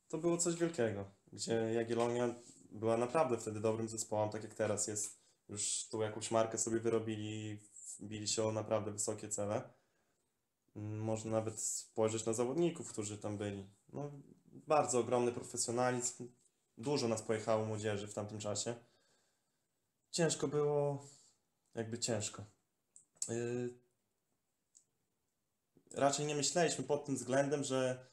[0.09, 2.35] to było coś wielkiego, gdzie Jagiellonia
[2.70, 5.20] była naprawdę wtedy dobrym zespołem, tak jak teraz jest.
[5.48, 7.61] Już tu jakąś markę sobie wyrobili,
[8.00, 9.62] bili się o naprawdę wysokie cele.
[10.74, 13.70] Można nawet spojrzeć na zawodników, którzy tam byli.
[13.92, 14.11] No,
[14.52, 16.28] bardzo ogromny profesjonalizm.
[16.78, 18.74] Dużo nas pojechało młodzieży w tamtym czasie.
[20.11, 21.06] Ciężko było
[21.74, 22.44] jakby ciężko.
[23.28, 23.89] Yy,
[25.94, 28.07] raczej nie myśleliśmy pod tym względem, że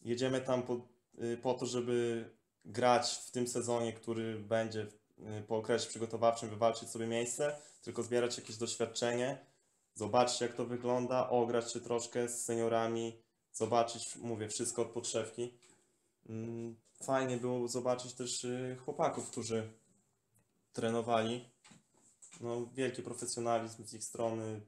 [0.00, 2.30] jedziemy tam po, yy, po to, żeby
[2.64, 4.86] grać w tym sezonie, który będzie
[5.18, 9.46] yy, po okresie przygotowawczym, wywalczyć sobie miejsce, tylko zbierać jakieś doświadczenie,
[9.94, 15.58] zobaczyć jak to wygląda, ograć się troszkę z seniorami, zobaczyć, mówię, wszystko od podszewki.
[16.28, 19.72] Mm, Fajnie było zobaczyć też yy, chłopaków, którzy
[20.72, 21.50] trenowali.
[22.40, 24.60] No, wielki profesjonalizm z ich strony.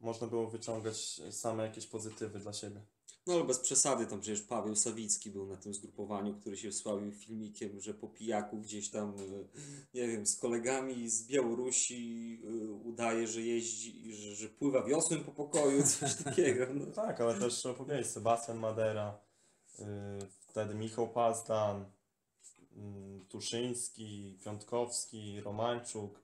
[0.00, 2.80] Można było wyciągać same jakieś pozytywy dla siebie.
[3.26, 7.12] No ale bez przesady, tam przecież Paweł Sawicki był na tym zgrupowaniu, który się wsławił
[7.12, 9.58] filmikiem, że po pijaku gdzieś tam, e,
[9.94, 15.32] nie wiem, z kolegami z Białorusi e, udaje, że jeździ, że, że pływa wiosłem po
[15.32, 16.66] pokoju, coś takiego.
[16.74, 16.86] No.
[16.86, 19.20] Tak, ale też trzeba powiedzieć, Sebastian Madera,
[19.78, 19.84] yy,
[20.40, 21.84] wtedy Michał Pazdan,
[22.76, 26.20] yy, Tuszyński, Piątkowski, Romańczuk,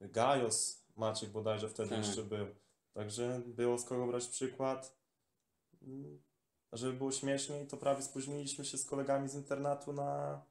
[0.00, 1.98] Gajos, Maciek bodajże wtedy Tak.
[1.98, 2.46] jeszcze był.
[2.94, 4.96] Także było z kogo brać przykład.
[6.72, 10.42] Żeby było śmieszniej, to prawie spóźniliśmy się z kolegami z internatu na,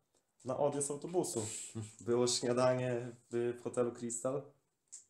[0.45, 1.45] na odjazd autobusu.
[2.01, 4.41] Było śniadanie w, w hotelu Crystal,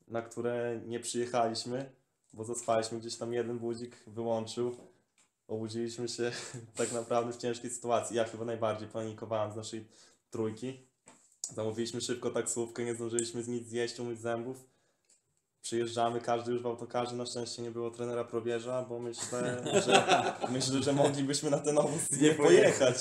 [0.07, 1.95] na które nie przyjechaliśmy,
[2.33, 4.75] bo zaspaliśmy gdzieś tam jeden budzik wyłączył.
[5.47, 6.31] Obudziliśmy się
[6.77, 8.17] tak naprawdę w ciężkiej sytuacji.
[8.17, 9.87] Ja chyba najbardziej panikowałem z naszej
[10.29, 10.87] trójki.
[11.53, 14.72] Zamówiliśmy szybko taksówkę, nie zdążyliśmy z nic zjeść, umyć zębów.
[15.63, 17.15] Przyjeżdżamy, każdy już w autokarze.
[17.15, 20.04] Na szczęście nie było trenera probierza, bo myślę, że,
[20.56, 22.95] myślę, że moglibyśmy na ten obóz nie Nie pojechać.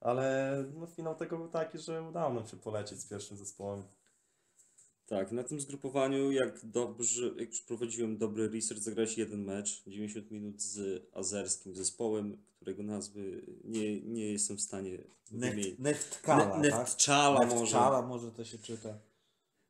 [0.00, 3.82] Ale no, finał tego był taki, że udało nam się polecieć z pierwszym zespołem.
[5.06, 10.62] Tak, na tym zgrupowaniu, jak dobrze, jak przeprowadziłem dobry research, zagrałeś jeden mecz, 90 minut
[10.62, 14.98] z azerskim zespołem, którego nazwy nie, nie jestem w stanie
[15.30, 15.66] wymienić.
[15.66, 16.80] Neft, Neftkala, Ne- tak?
[16.80, 17.60] Neftchala może.
[17.60, 18.98] Neftchala może to się czyta.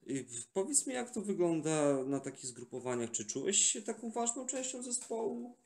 [0.09, 3.11] W- powiedz mi, jak to wygląda na takich zgrupowaniach?
[3.11, 5.57] Czy czułeś się taką ważną częścią zespołu?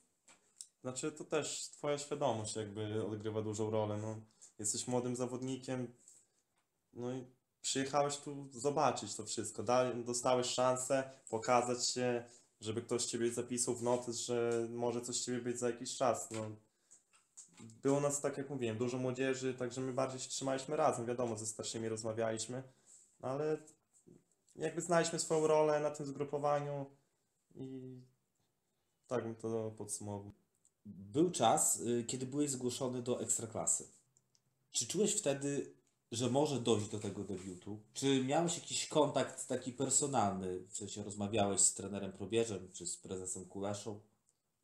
[0.83, 3.99] Znaczy, to też twoja świadomość jakby odgrywa dużą rolę.
[3.99, 4.21] No.
[4.59, 5.95] Jesteś młodym zawodnikiem,
[6.93, 7.25] no i
[7.61, 9.65] przyjechałeś tu zobaczyć to wszystko.
[10.05, 12.25] Dostałeś szansę pokazać się,
[12.61, 16.31] żeby ktoś ciebie zapisał w notes, że może coś ciebie być za jakiś czas.
[16.31, 16.51] No.
[17.83, 21.07] Było nas, tak jak mówiłem, dużo młodzieży, także my bardziej się trzymaliśmy razem.
[21.07, 22.63] Wiadomo, ze starszymi rozmawialiśmy,
[23.21, 23.59] ale
[24.63, 26.87] jakby znaliśmy swoją rolę na tym zgrupowaniu
[27.55, 28.01] i
[29.07, 30.33] tak bym to podsumował.
[30.87, 33.89] Był czas, y, kiedy byłeś zgłoszony do Ekstraklasy.
[34.71, 35.75] Czy czułeś wtedy,
[36.13, 37.81] że może dojść do tego debiutu?
[37.95, 40.59] Czy miałeś jakiś kontakt taki personalny?
[40.59, 44.01] W sensie rozmawiałeś z trenerem Probierzem, czy z prezesem Kuleszą?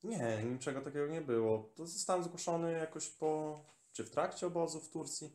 [0.03, 1.71] Nie, niczego takiego nie było.
[1.75, 3.61] To zostałem zgłoszony jakoś po,
[3.93, 5.33] czy w trakcie obozu w Turcji.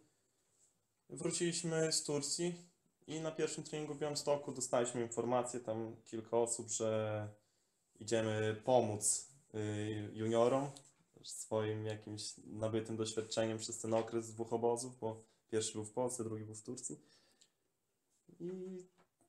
[1.10, 2.73] Wróciliśmy z Turcji
[3.08, 7.28] i na pierwszym treningu w Białymstoku dostaliśmy informację, tam kilka osób, że
[8.00, 10.72] idziemy pomóc y, juniorom
[11.24, 16.46] swoim jakimś nabytym doświadczeniem przez ten okres dwóch obozów, bo pierwszy był w Polsce, drugi
[16.46, 17.00] był w Turcji.
[18.40, 18.52] I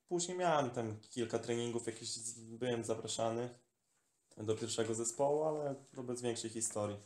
[0.08, 3.48] później miałem tam kilka treningów, jakieś z- byłem zapraszany
[4.36, 6.96] do pierwszego zespołu, ale to bez większej historii.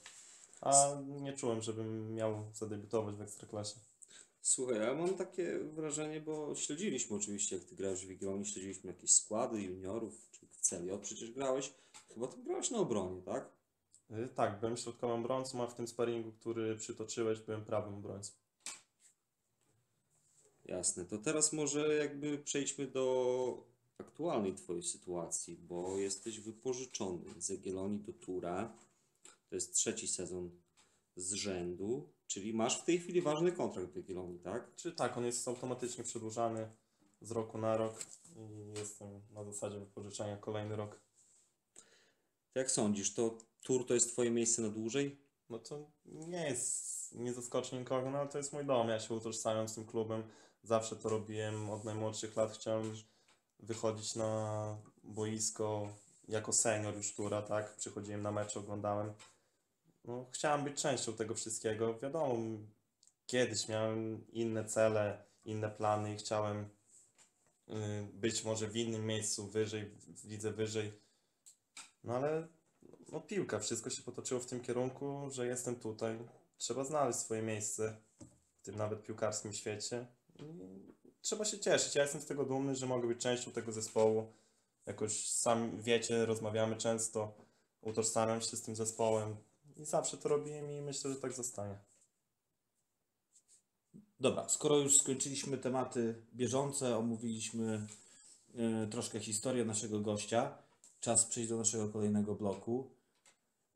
[0.61, 0.73] A
[1.07, 3.77] nie czułem, żebym miał zadebiutować w Ekstraklasie.
[4.43, 9.11] Słuchaj, ja mam takie wrażenie, bo śledziliśmy oczywiście, jak ty grałeś w Wigilonii, śledziliśmy jakieś
[9.11, 11.73] składy juniorów, czy w CLJ przecież grałeś.
[12.15, 13.53] Chyba tam grałeś na obronie, tak?
[14.11, 18.33] Y, Tak, byłem środkowym obrońcą, a w tym sparingu, który przytoczyłeś, byłem prawym obrońcą.
[20.65, 21.05] Jasne.
[21.05, 23.67] To teraz może jakby przejdźmy do
[23.99, 28.77] aktualnej twojej sytuacji, bo jesteś wypożyczony z Jagiellonii do Tura.
[29.49, 30.51] To jest trzeci sezon
[31.17, 34.75] z rzędu, czyli masz w tej chwili ważny kontrakt w Jagiellonii, tak?
[34.77, 36.69] Czy tak, on jest automatycznie przedłużany
[37.21, 38.05] z roku na rok
[38.37, 41.01] i jestem na zasadzie wypożyczenia kolejny rok.
[42.55, 45.19] Jak sądzisz, to Tur to jest twoje miejsce na dłużej?
[45.51, 49.15] No to nie jest, nie zaskoczy nikogo, no ale to jest mój dom, ja się
[49.15, 50.23] utożsamiam z tym klubem,
[50.63, 52.97] zawsze to robiłem, od najmłodszych lat chciałem
[53.61, 55.89] wychodzić na boisko
[56.29, 59.13] jako senior już Tura, tak, przychodziłem na mecze, oglądałem.
[60.09, 62.37] No, chciałem być częścią tego wszystkiego, wiadomo,
[63.27, 66.69] kiedyś miałem inne cele, inne plany i chciałem
[67.69, 67.73] y,
[68.13, 70.93] być może w innym miejscu, wyżej, w lidze wyżej,
[72.05, 72.49] no ale
[73.13, 76.19] no piłka, wszystko się potoczyło w tym kierunku, że jestem tutaj.
[76.59, 77.97] Trzeba znaleźć swoje miejsce
[78.61, 80.07] w tym nawet piłkarskim świecie.
[81.21, 81.95] Trzeba się cieszyć.
[81.95, 84.33] Ja jestem z tego dumny, że mogę być częścią tego zespołu.
[84.87, 87.35] Jakoś sam wiecie, rozmawiamy często,
[87.81, 89.37] utożsamiam się z tym zespołem
[89.79, 91.79] i zawsze to robiłem i myślę, że tak zostanie.
[94.21, 97.87] Dobra, skoro już skończyliśmy tematy bieżące, omówiliśmy
[98.55, 100.59] e, troszkę historię naszego gościa.
[101.01, 102.91] Czas przejść do naszego kolejnego bloku.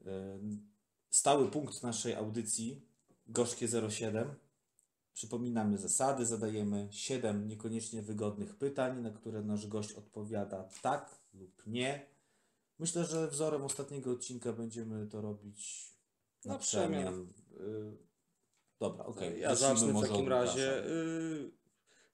[0.07, 0.39] E,
[1.13, 2.87] Stały punkt naszej audycji,
[3.27, 4.35] Gorzkie 07.
[5.13, 12.07] Przypominamy zasady, zadajemy 7 niekoniecznie wygodnych pytań, na które nasz gość odpowiada tak lub nie.
[12.79, 15.92] Myślę, że wzorem ostatniego odcinka będziemy to robić
[16.45, 16.91] na Na przemian.
[16.91, 17.33] przemian.
[17.95, 17.97] Y,
[18.81, 19.41] Dobra, okej.
[19.41, 20.87] Ja zacznijmy zacznę w takim razie.
[20.87, 21.51] Y,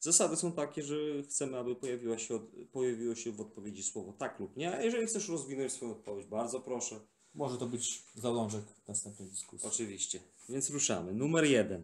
[0.00, 2.40] Zasady są takie, że chcemy, aby pojawiła się
[2.72, 4.76] pojawiło się w odpowiedzi słowo tak lub nie.
[4.76, 7.00] A jeżeli chcesz rozwinąć swoją odpowiedź, bardzo proszę.
[7.34, 9.68] Może to być zalążek następnej dyskusji.
[9.68, 10.20] Oczywiście.
[10.48, 11.12] Więc ruszamy.
[11.14, 11.82] Numer jeden.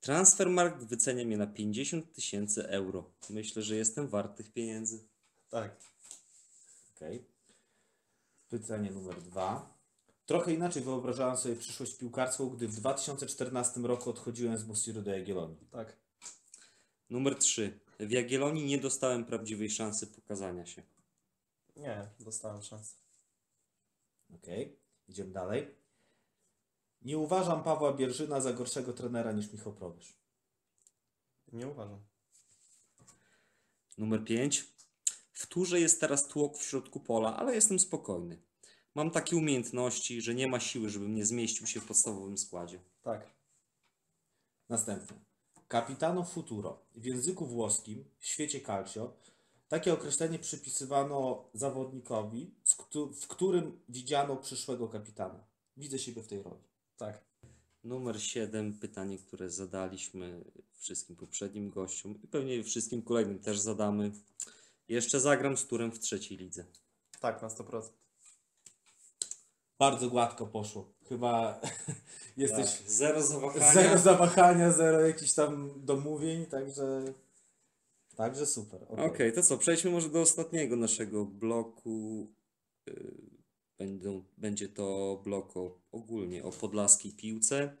[0.00, 3.10] Transfermarkt wycenia mnie na 50 tysięcy euro.
[3.30, 5.04] Myślę, że jestem wart tych pieniędzy.
[5.50, 5.76] Tak.
[6.96, 7.24] Okej.
[8.48, 9.74] Pytanie numer dwa.
[10.26, 15.66] Trochę inaczej wyobrażałem sobie przyszłość piłkarską, gdy w 2014 roku odchodziłem z Mosiru do Jagiellonii.
[15.70, 15.96] Tak.
[17.10, 17.80] Numer 3.
[18.00, 20.82] W Jagiellonii nie dostałem prawdziwej szansy pokazania się.
[21.76, 22.94] Nie, dostałem szansę.
[24.34, 24.76] Okej,
[25.08, 25.74] idziemy dalej.
[27.02, 30.14] Nie uważam Pawła Bierżyna za gorszego trenera niż Michał Prowyż.
[31.52, 32.00] Nie uważam.
[33.98, 34.72] Numer 5.
[35.32, 38.42] W turze jest teraz tłok w środku pola, ale jestem spokojny.
[38.94, 42.78] Mam takie umiejętności, że nie ma siły, żebym nie zmieścił się w podstawowym składzie.
[43.02, 43.26] Tak.
[44.68, 45.16] Następny.
[45.70, 46.78] Capitano Futuro.
[46.94, 49.12] W języku włoskim, w świecie calcio,
[49.68, 52.50] takie określenie przypisywano zawodnikowi,
[53.20, 55.44] w którym widziano przyszłego kapitana.
[55.76, 56.62] Widzę siebie w tej roli.
[56.96, 57.24] Tak.
[57.84, 58.78] Numer 7.
[58.78, 60.44] Pytanie, które zadaliśmy
[60.78, 64.12] wszystkim poprzednim gościom i pewnie wszystkim kolejnym też zadamy.
[64.88, 66.64] Jeszcze zagram z turem w trzeciej lidze.
[67.20, 67.82] Tak, na 100%.
[69.82, 70.92] Bardzo gładko poszło.
[71.08, 71.60] Chyba
[72.36, 73.72] jesteś Tak, zero zawahania.
[73.72, 77.04] zero zawahania, zero jakichś tam domówień, także,
[78.16, 78.82] także super.
[78.88, 79.32] Okej, okej.
[79.32, 79.58] to co?
[79.58, 82.26] Przejdźmy może do ostatniego naszego bloku.
[82.86, 83.32] Yy,
[83.78, 87.76] Będą, będzie to blok o, ogólnie o podlaskiej piłce.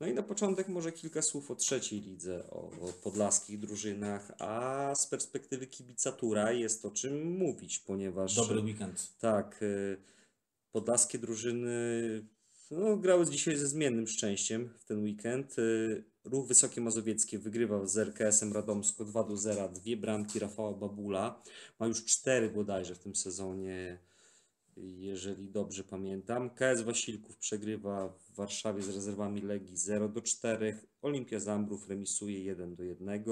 [0.00, 4.92] No i na początek może kilka słów o trzeciej lidze, o, o podlaskich drużynach, a
[4.94, 9.12] z perspektywy kibica Tura jest o czym mówić, ponieważ Dobry weekend.
[9.18, 9.96] tak, y,
[10.76, 11.70] podlaskie drużyny
[12.70, 15.58] no, grały dzisiaj ze zmiennym szczęściem w ten weekend.
[15.58, 21.42] Y, Ruch Wysokie Mazowieckie wygrywał z RKS-em Radomsko 2 do 0, dwie bramki Rafała Babula.
[21.78, 23.98] Ma już cztery bodajże w tym sezonie,
[24.76, 26.50] jeżeli dobrze pamiętam.
[26.50, 30.78] KS Wasilków przegrywa w Warszawie z rezerwami Legii 0 do 4.
[31.02, 33.24] Olimpia Zambrów remisuje 1 do 1.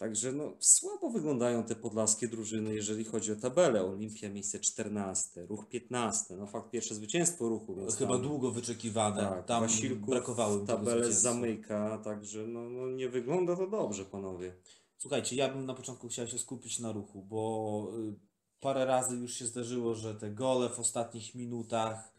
[0.00, 3.84] Także no, słabo wyglądają te podlaskie drużyny, jeżeli chodzi o tabelę.
[3.84, 6.36] Olimpia miejsce 14, Ruch 15.
[6.36, 9.22] No fakt pierwsze zwycięstwo Ruchu, więc Chyba tam, długo wyczekiwane.
[9.22, 14.54] tak, tam Wasilków brakowało tabelę zamyka, także no, no nie wygląda to dobrze, panowie.
[14.98, 18.14] Słuchajcie, ja bym na początku chciał się skupić na ruchu, bo y,
[18.60, 22.12] parę razy już się zdarzyło, że te gole w ostatnich minutach,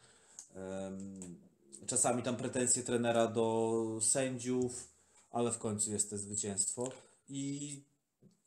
[1.86, 4.88] czasami tam pretensje trenera do sędziów,
[5.32, 6.90] ale w końcu jest to zwycięstwo.
[7.34, 7.84] I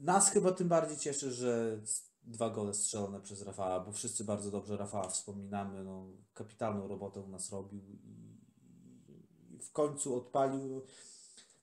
[0.01, 1.81] nas chyba tym bardziej cieszy, że
[2.23, 5.85] dwa gole strzelone przez Rafała, bo wszyscy bardzo dobrze Rafała wspominamy.
[5.85, 10.83] No, kapitalną robotę u nas robił i w końcu odpalił.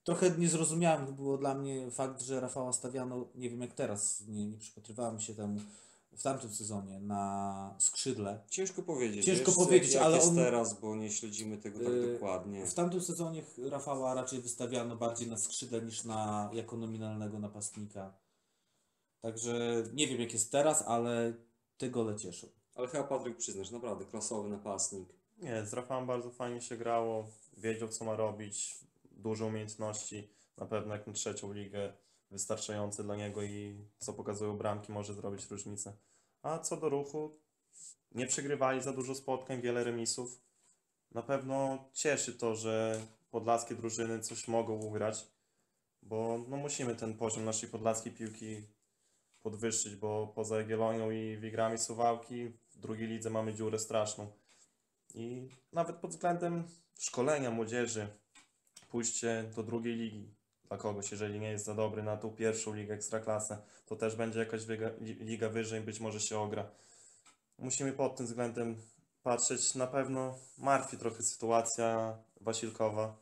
[0.04, 4.58] Trochę niezrozumiałym było dla mnie fakt, że Rafała stawiano, nie wiem jak teraz, nie, nie
[4.58, 5.60] przypatrywałem się temu
[6.16, 8.40] w tamtym sezonie na skrzydle.
[8.50, 9.24] Ciężko powiedzieć.
[9.24, 12.66] Ciężko wiesz, powiedzieć, jak ale jest on- teraz, bo nie śledzimy tego tak Yy, dokładnie.
[12.66, 18.12] W tamtym sezonie Rafała raczej wystawiano bardziej na skrzydle niż na, jako nominalnego napastnika.
[19.20, 21.32] Także nie wiem jak jest teraz, ale
[21.78, 22.46] te gole cieszą.
[22.74, 25.08] Ale chyba Patryk przyznasz, naprawdę klasowy napastnik.
[25.38, 27.28] Nie, z Rafałem bardzo fajnie się grało.
[27.56, 28.78] Wiedział, co ma robić.
[29.10, 30.28] Dużo umiejętności.
[30.56, 31.92] Na pewno jak na trzecią ligę
[32.32, 35.92] wystarczające dla niego i co pokazują bramki może zrobić różnicę.
[36.42, 37.38] A co do ruchu,
[38.14, 40.40] nie przegrywali za dużo spotkań, wiele remisów.
[41.10, 45.26] Na pewno cieszy to, że podlaskie drużyny coś mogą ugrać,
[46.02, 48.62] bo no musimy ten poziom naszej podlaskiej piłki
[49.42, 54.32] podwyższyć, bo poza Jagiellonią i Wigrami Suwałki w drugiej lidze mamy dziurę straszną.
[55.14, 56.64] I nawet pod względem
[56.98, 58.08] szkolenia młodzieży,
[58.88, 60.41] pójście do drugiej ligi
[60.72, 64.38] dla kogoś, jeżeli nie jest za dobry na tą pierwszą ligę ekstraklasę, to też będzie
[64.38, 66.70] jakaś liga, liga wyżej, być może się ogra.
[67.58, 68.76] Musimy pod tym względem
[69.22, 69.74] patrzeć.
[69.74, 73.16] Na pewno martwi trochę sytuacja Wasilkowa.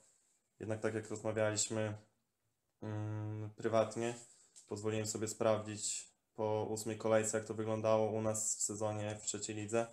[0.61, 1.95] Jednak tak jak rozmawialiśmy
[2.83, 4.15] mm, prywatnie,
[4.69, 9.57] pozwoliłem sobie sprawdzić po ósmej kolejce, jak to wyglądało u nas w sezonie w trzeciej
[9.57, 9.87] lidze.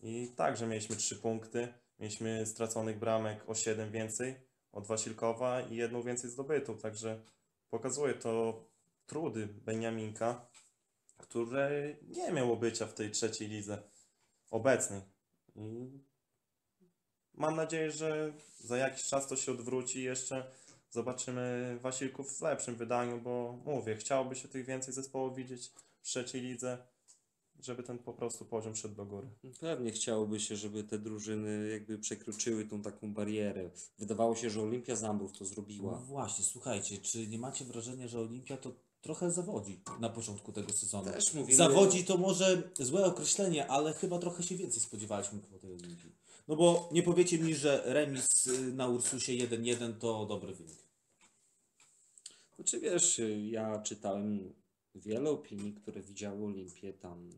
[0.00, 1.68] I także mieliśmy trzy punkty.
[1.98, 6.78] Mieliśmy straconych bramek o 7 więcej od Wasilkowa i jedną więcej zdobytą.
[6.78, 7.20] Także
[7.70, 8.64] pokazuje to
[9.06, 10.46] trudy Beniaminka,
[11.16, 13.82] który nie miało bycia w tej trzeciej lidze
[14.50, 15.00] obecnej.
[15.54, 15.90] I
[17.34, 20.50] mam nadzieję, że za jakiś czas to się odwróci i jeszcze
[20.90, 26.40] zobaczymy Wasilków w lepszym wydaniu, bo mówię, chciałoby się tych więcej zespołów widzieć w trzeciej
[26.40, 26.78] lidze,
[27.60, 29.28] żeby ten po prostu poziom szedł do góry.
[29.60, 33.70] Pewnie chciałoby się, żeby te drużyny jakby przekroczyły tą taką barierę.
[33.98, 35.98] Wydawało się, że Olimpia Zambrów to No zrobiła.
[35.98, 41.04] właśnie, słuchajcie, czy nie macie wrażenia, że Olimpia to trochę zawodzi na początku tego sezonu?
[41.12, 45.72] Też mówimy- Zawodzi to może złe określenie, ale chyba trochę się więcej spodziewaliśmy po tej
[45.72, 46.12] Olimpii.
[46.48, 50.78] No bo nie powiecie mi, że remis y, na Ursusie 1-1 to dobry wynik.
[52.56, 54.52] Znaczy wiesz, ja czytałem
[54.96, 57.30] wiele opinii, które widziały Olimpię tam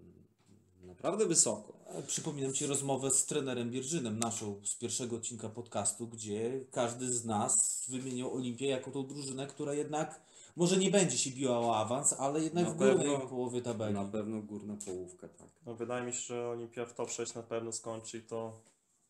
[0.83, 1.73] naprawdę wysoko.
[2.07, 7.85] Przypominam Ci rozmowę z trenerem Bierżynem, naszą z pierwszego odcinka podcastu, gdzie każdy z nas
[7.89, 10.21] wymienił Olimpię jako tą drużynę, która jednak
[10.57, 13.95] może nie będzie się biła o awans, ale jednak Na w górnej pewno- połowie tabeli.
[13.95, 15.49] Na pewno górna połówka, tak.
[15.67, 18.61] No, wydaje mi się, że Olimpia w top 6 na pewno skończy i to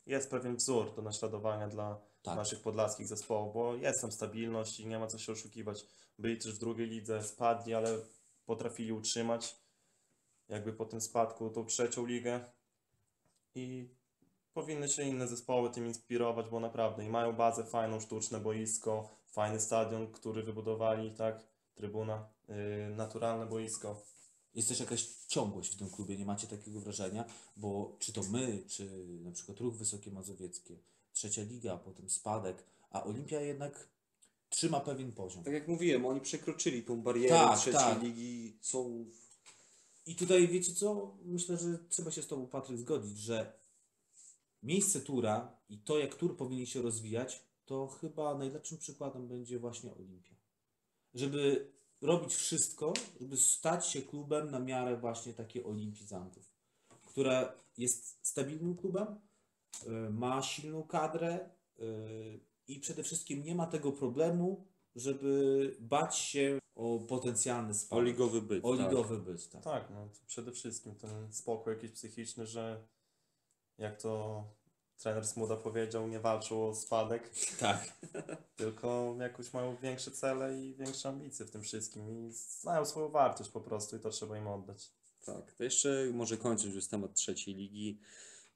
[0.06, 2.36] jest pewien wzór do naśladowania dla Tak.
[2.36, 5.86] naszych podlaskich zespołów, bo jest tam stabilność i nie ma co się oszukiwać.
[6.18, 7.98] Byli też w drugiej lidze, spadli, ale
[8.48, 9.56] potrafili utrzymać
[10.48, 12.44] jakby po tym spadku tą trzecią ligę.
[13.54, 13.88] I
[14.52, 19.60] powinny się inne zespoły tym inspirować, bo naprawdę i mają bazę fajną, sztuczne boisko, fajny
[19.60, 21.44] stadion, który wybudowali, tak,
[21.74, 22.54] trybuna, yy,
[22.96, 24.02] naturalne boisko.
[24.54, 27.24] Jest też jakaś ciągłość w tym klubie, nie macie takiego wrażenia,
[27.56, 30.78] bo czy to my, czy na przykład Ruch Wysokie Mazowieckie,
[31.12, 33.88] trzecia liga, potem spadek, a Olimpia jednak
[34.48, 35.44] trzyma pewien poziom.
[35.44, 38.02] Tak jak mówiłem, oni przekroczyli tą barierę Tak, trzeciej tak.
[38.02, 39.06] ligi, są
[40.06, 41.16] I tutaj wiecie co?
[41.24, 43.52] Myślę, że trzeba się z Tobą, Patryk, zgodzić, że
[44.62, 49.94] miejsce Tura i to, jak Tur powinien się rozwijać, to chyba najlepszym przykładem będzie właśnie
[49.94, 50.34] Olimpia.
[51.14, 56.52] Żeby robić wszystko, żeby stać się klubem na miarę właśnie takiej Olimpii Zamków,
[57.06, 59.06] która jest stabilnym klubem,
[59.86, 64.64] y, ma silną kadrę y, i przede wszystkim nie ma tego problemu,
[64.96, 68.06] żeby bać się o potencjalny o spadek.
[68.06, 68.64] ligowy byt.
[68.64, 68.86] O tak.
[68.86, 69.62] ligowy byt, tak.
[69.62, 72.84] Tak, no to przede wszystkim ten spokój jakiś psychiczny, że
[73.78, 74.44] jak to
[74.96, 77.92] trener Smuda powiedział, nie walczą o spadek, Tak.
[78.56, 83.50] tylko jakoś mają większe cele i większe ambicje w tym wszystkim i znają swoją wartość
[83.50, 84.90] po prostu i to trzeba im oddać.
[85.24, 88.00] Tak, to jeszcze może kończąc już temat trzeciej ligi.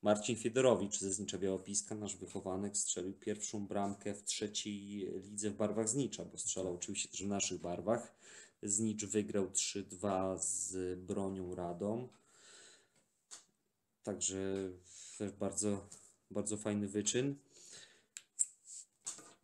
[0.02, 5.88] Marcin Fiedorowicz ze Znicza Białopiska, nasz wychowanek, strzelił pierwszą bramkę w trzeciej lidze w barwach
[5.88, 8.14] Znicza, bo strzelał oczywiście też w naszych barwach.
[8.62, 12.08] Znicz wygrał 3-2 z Bronią Radą.
[14.02, 14.70] Także
[15.18, 15.88] też bardzo,
[16.30, 17.36] bardzo fajny wyczyn.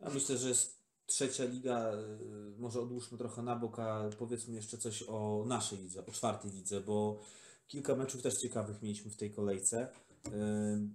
[0.01, 4.77] Ja myślę, że jest trzecia liga, y, może odłóżmy trochę na bok, a powiedzmy jeszcze
[4.77, 7.21] coś o naszej lidze, o czwartej lidze, bo
[7.67, 9.87] kilka meczów też ciekawych mieliśmy w tej kolejce.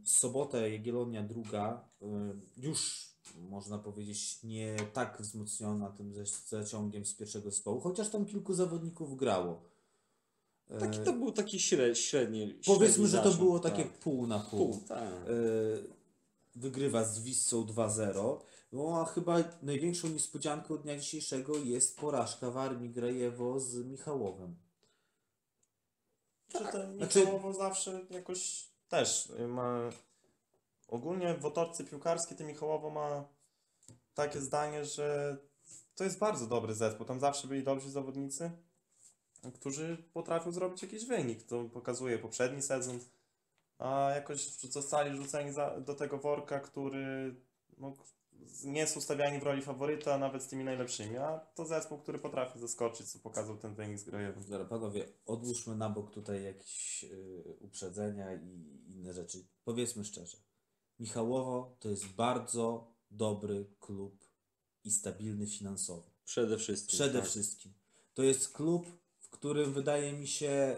[0.02, 1.84] W sobotę Jagiellonia druga,
[2.56, 3.08] już
[3.48, 9.16] można powiedzieć nie tak wzmocniona tym ze- zaciągiem z pierwszego zespołu, chociaż tam kilku zawodników
[9.16, 9.62] grało.
[10.80, 13.98] Taki to był taki średni, średni Powiedzmy, średni że to było takie tak.
[13.98, 14.58] pół na pół.
[14.72, 14.84] pół.
[14.88, 15.02] Tak.
[15.02, 15.14] E,
[16.56, 18.40] wygrywa z Wissą 2-0.
[18.72, 24.56] No a chyba największą niespodzianką dnia dzisiejszego jest porażka w Armii Grajewo z Michałowem.
[26.52, 29.91] Że ten Znaczy- Michałowo zawsze jakoś też y, ma...
[30.89, 33.24] Ogólnie w otoczce piłkarskiej ten Michałowo ma
[34.14, 35.37] takie zdanie, że
[35.95, 37.07] to jest bardzo dobry zespół.
[37.07, 38.51] Tam zawsze byli dobrzy zawodnicy,
[39.55, 41.43] którzy potrafią zrobić jakiś wynik.
[41.43, 42.99] To pokazuje poprzedni sezon.
[43.78, 47.35] A jakoś zostali rzuceni do tego worka, który
[47.78, 47.93] no,
[48.64, 51.16] nie są stawiani w roli faworyta, nawet z tymi najlepszymi.
[51.16, 54.45] A to zespół, który potrafi zaskoczyć, co pokazał ten wynik z Grajewem.
[54.49, 59.47] Dobra, panowie, odłóżmy na bok tutaj jakieś y, uprzedzenia i inne rzeczy.
[59.64, 60.37] Powiedzmy szczerze,
[60.99, 64.24] Michałowo to jest bardzo dobry klub
[64.85, 66.11] i stabilny finansowo.
[66.24, 66.97] Przede wszystkim.
[66.97, 67.28] Przede tak.
[67.28, 67.72] wszystkim.
[68.14, 68.87] To jest klub,
[69.18, 70.76] w którym wydaje mi się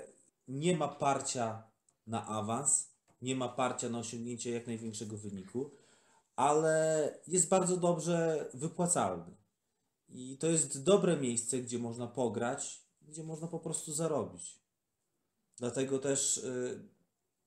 [0.49, 1.63] nie ma parcia
[2.07, 2.91] na awans,
[3.23, 5.71] nie ma parcia na osiągnięcie jak największego wyniku,
[6.37, 9.37] ale jest bardzo dobrze wypłacalny.
[10.09, 14.61] I to jest dobre miejsce, gdzie można pograć, gdzie można po prostu zarobić.
[15.57, 16.89] Dlatego też, y,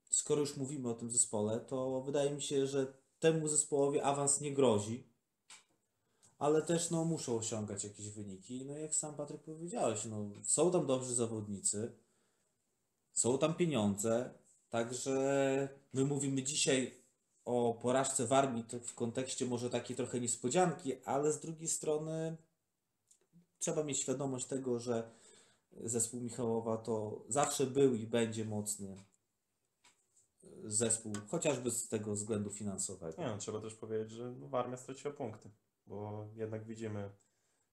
[0.09, 4.53] skoro już mówimy o tym zespole, to wydaje mi się, że temu zespołowi awans nie
[4.53, 5.09] grozi
[6.39, 8.65] ale też no, muszą osiągać jakieś wyniki.
[8.65, 11.91] No jak sam Patryk powiedziałeś, no, są tam dobrzy zawodnicy,
[13.13, 14.33] są tam pieniądze,
[14.69, 17.03] także my mówimy dzisiaj
[17.49, 22.37] o porażce w armii w kontekście może takiej trochę niespodzianki, ale z drugiej strony
[23.59, 25.11] trzeba mieć świadomość tego, że
[25.71, 29.03] zespół Michałowa to zawsze był i będzie mocny
[30.63, 33.21] zespół, chociażby z tego względu finansowego.
[33.21, 35.49] Nie no, trzeba też powiedzieć, że Warmia straciła punkty,
[35.87, 37.09] bo jednak widzimy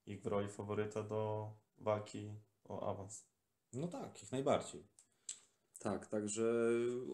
[0.06, 2.32] ich w roli faworyta do walki
[2.64, 3.26] o awans.
[3.72, 4.95] No tak, jak najbardziej.
[5.87, 6.45] Tak, także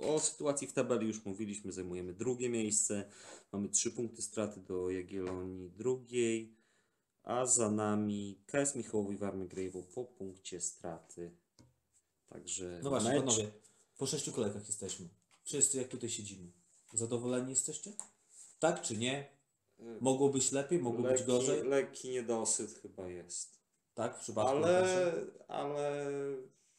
[0.03, 3.05] o sytuacji w tabeli już mówiliśmy, zajmujemy drugie miejsce,
[3.53, 6.57] mamy trzy punkty straty do Jagiellonii drugiej,
[7.23, 11.31] a za nami KS Michałowo i Warmy Grejwo po punkcie straty.
[12.27, 13.51] Także No właśnie, mecz, panowie,
[13.99, 15.09] po sześciu kolejkach jesteśmy.
[15.43, 16.53] Wszyscy jak tutaj siedzimy.
[16.93, 17.93] Zadowoleni jesteście?
[18.59, 19.29] Tak czy nie?
[20.01, 21.63] Mogło być lepiej, mogło być gorzej?
[21.63, 23.59] lekki niedosyt chyba jest,
[23.95, 25.13] Tak, w przypadku ale,
[25.49, 26.07] ale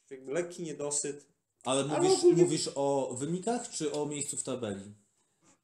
[0.09, 1.32] jakby lekki niedosyt
[1.63, 4.93] Ale mówisz, ogólnie- mówisz o wynikach czy o miejscu w tabeli?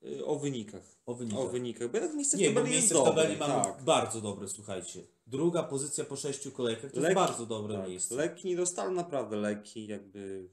[0.04, 0.84] y, o wynikach.
[1.06, 1.40] O wynikach.
[1.40, 3.64] O wynikach, bo jednak miejsce w Nie, bo tabeli jest miejsce w dobre, tabeli mamy
[3.64, 3.84] tak.
[3.84, 5.04] bardzo dobre, słuchajcie.
[5.28, 8.16] Druga pozycja po sześciu kolejkach to Lekki- jest bardzo dobre Tak, miejsce.
[8.16, 10.50] lekki niedosyt, ale naprawdę lekki, jakby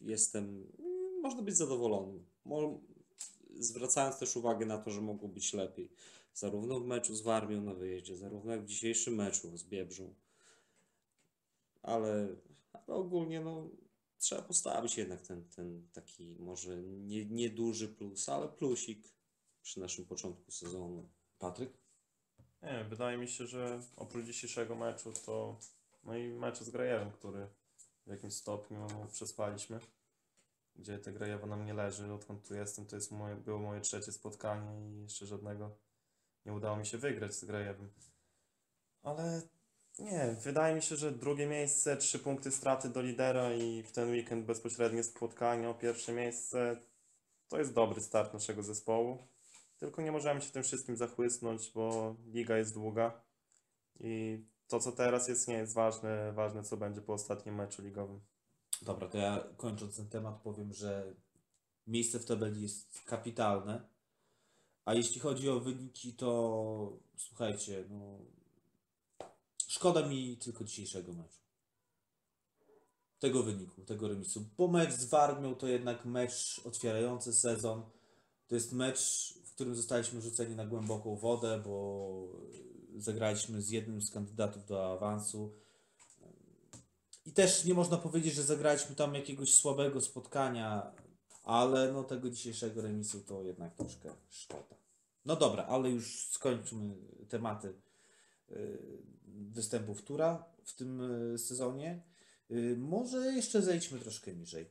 [0.00, 0.44] jestem,
[0.78, 2.24] mm, można być zadowolonym.
[2.44, 2.80] Mo-
[3.58, 5.90] Zwracając też uwagę na to, że mogło być lepiej.
[6.34, 10.14] Zarówno w meczu z Warmią na wyjeździe, zarówno jak w dzisiejszym meczu z Biebrzą.
[11.82, 12.28] Ale,
[12.72, 13.68] ale ogólnie no,
[14.22, 19.08] trzeba postawić jednak ten, ten taki może nie, nieduży plus, ale plusik
[19.62, 21.08] przy naszym początku sezonu.
[21.38, 21.72] Patryk?
[22.62, 25.58] Nie wydaje mi się, że oprócz dzisiejszego meczu to
[26.04, 27.48] no i mecz z Grajewem, który
[28.06, 29.80] w jakimś stopniu przespaliśmy,
[30.76, 34.12] gdzie te Grajewo nam nie leży, odkąd tu jestem, to jest moje, było moje trzecie
[34.12, 35.78] spotkanie i jeszcze żadnego
[36.46, 37.92] nie udało mi się wygrać z Grajewem.
[39.02, 39.42] Ale
[39.98, 44.10] nie, wydaje mi się, że drugie miejsce, trzy punkty straty do lidera i w ten
[44.10, 46.76] weekend bezpośrednie spotkanie o pierwsze miejsce
[47.48, 49.18] to jest dobry start naszego zespołu.
[49.78, 53.20] Tylko nie możemy się tym wszystkim zachłysnąć, bo liga jest długa
[54.00, 56.32] i to, co teraz jest, nie jest ważne.
[56.32, 58.20] Ważne, co będzie po ostatnim meczu ligowym.
[58.82, 61.14] Dobra, to ja kończąc ten temat powiem, że
[61.86, 63.88] miejsce w tabeli jest kapitalne.
[64.84, 68.18] A jeśli chodzi o wyniki, to słuchajcie, no
[69.82, 71.40] szkoda mi tylko dzisiejszego meczu.
[73.18, 74.44] Tego wyniku, tego remisu.
[74.56, 77.82] Bo mecz z Warmią to jednak mecz otwierający sezon.
[78.48, 82.28] To jest mecz, w którym zostaliśmy rzuceni na głęboką wodę, bo
[82.96, 85.52] zagraliśmy z jednym z kandydatów do awansu.
[87.26, 90.92] I też nie można powiedzieć, że zagraliśmy tam jakiegoś słabego spotkania,
[91.44, 94.76] ale no tego dzisiejszego remisu to jednak troszkę szkoda.
[95.24, 96.94] No dobra, ale już skończmy
[97.28, 97.74] tematy
[99.26, 101.00] występów Tura w tym
[101.34, 102.02] y, sezonie.
[102.50, 104.70] Y, Może jeszcze zejdźmy troszkę niżej.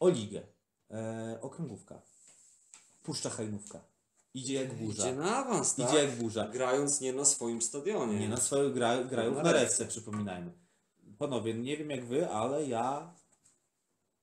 [0.00, 0.42] O ligę.
[0.90, 2.02] E, okręgówka.
[3.02, 3.84] Puszcza Hajnówka.
[4.34, 5.02] Idzie jak burza.
[5.02, 5.88] Idzie na awans, tak?
[5.88, 6.48] Idzie jak burza.
[6.48, 8.18] Grając nie na swoim stadionie.
[8.18, 10.52] Nie na swoją gra, grają w Na Narewce, przypominajmy.
[11.18, 13.14] Panowie, nie wiem jak wy, ale ja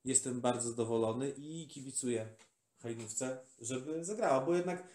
[0.04, 2.28] jestem bardzo zadowolony i kibicuję
[2.80, 4.88] Hajnówce, żeby zagrała, bo jednak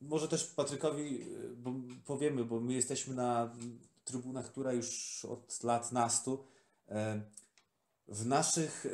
[0.00, 1.74] może też Patrykowi y, bo
[2.06, 3.54] powiemy, bo my jesteśmy na
[4.04, 6.44] trybunach, która już od lat nastu.
[6.88, 7.22] e,
[8.08, 8.88] W, naszych, e,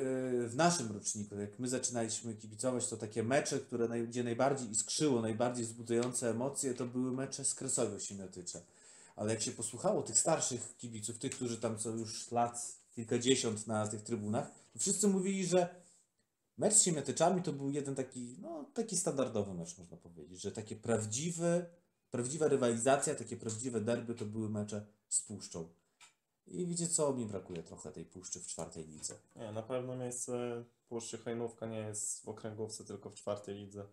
[0.49, 5.21] w naszym roczniku, jak my zaczynaliśmy kibicować, to takie mecze, które naj, gdzie najbardziej iskrzyło,
[5.21, 8.63] najbardziej wzbudzające emocje, to były mecze z Kresową Siemiatycze.
[9.17, 13.89] Ale jak się posłuchało tych starszych kibiców, tych, którzy tam są już lat kilkadziesiąt na
[13.89, 15.84] tych trybunach, to wszyscy mówili, że
[16.57, 20.77] mecz z Siemiatyczami to był jeden taki, no taki standardowy mecz, można powiedzieć, że takie
[20.77, 21.67] prawdziwe,
[22.11, 25.69] prawdziwa rywalizacja, takie prawdziwe derby to były mecze z Puszczą.
[26.47, 29.15] I wiecie co, mi brakuje trochę tej Puszczy w czwartej lidze.
[29.37, 33.87] Nie, na pewno miejsce Puszczy Hajnówka nie jest w okręgówce, tylko w czwartej lidze.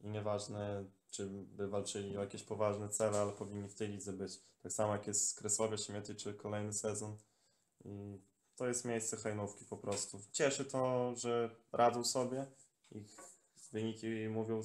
[0.00, 4.40] I nieważne, czy by walczyli o jakieś poważne cele, ale powinni w tej lidze być.
[4.62, 7.16] Tak samo jak jest z Kresławia Siemiatyczy kolejny sezon.
[8.56, 10.20] To jest miejsce Hajnówki po prostu.
[10.32, 12.46] Cieszy to, że radzą sobie.
[12.92, 13.16] Ich
[13.72, 14.62] wyniki mówią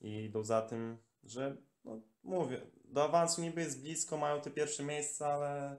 [0.00, 4.82] i idą za tym, że no, mówię, do awansu niby jest blisko, mają te pierwsze
[4.82, 5.76] miejsca, ale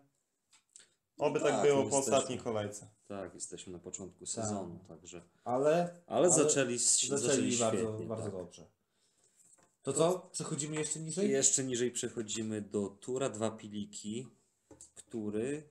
[1.17, 2.17] oby No tak, tak, było no po jesteśmy.
[2.17, 2.87] ostatniej kolejce.
[3.07, 5.21] Tak, jesteśmy na początku sezonu, także.
[5.43, 8.33] Ale, Ale, zaczęli, zaczęli, zaczęli bardzo, świetnie, bardzo tak.
[8.33, 8.65] dobrze.
[9.83, 10.29] To co?
[10.31, 11.29] Przechodzimy jeszcze niżej?
[11.29, 14.27] jeszcze niżej przechodzimy do Tura Dwa Piliki,
[14.95, 15.69] który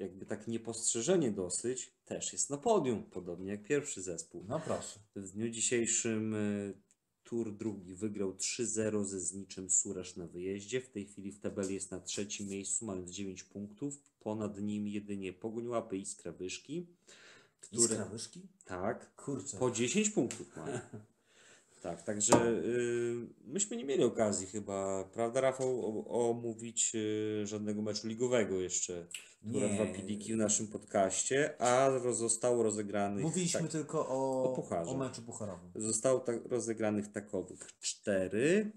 [0.00, 4.44] jakby tak niepostrzeżenie dosyć też jest na podium, podobnie jak pierwszy zespół.
[4.48, 5.00] No proszę.
[5.16, 6.74] W dniu dzisiejszym y,
[7.24, 10.80] Tur drugi wygrał 3-0 ze Zniczem Suresz na wyjeździe.
[10.80, 14.00] W tej chwili w tabeli jest na trzecim miejscu, mając 9 punktów.
[14.20, 16.86] Ponad nim jedynie Pogoń Łapy i Skrawyszki,
[17.60, 18.40] które Iskra Wyszki?
[18.64, 19.56] tak, Kurczę.
[19.58, 20.78] po 10 punktów mają.
[21.80, 23.14] Tak, także y,
[23.46, 29.06] myśmy nie mieli okazji chyba, prawda Rafał, o- omówić y, żadnego meczu ligowego jeszcze,
[29.42, 29.68] Nie.
[29.68, 33.24] dwa piliki w naszym podcaście, a zostało rozegranych...
[33.24, 34.90] Mówiliśmy tak, tylko o, o pucharze.
[34.90, 35.70] o meczu pucharowym.
[35.74, 38.70] Zostało tak rozegranych takowych cztery.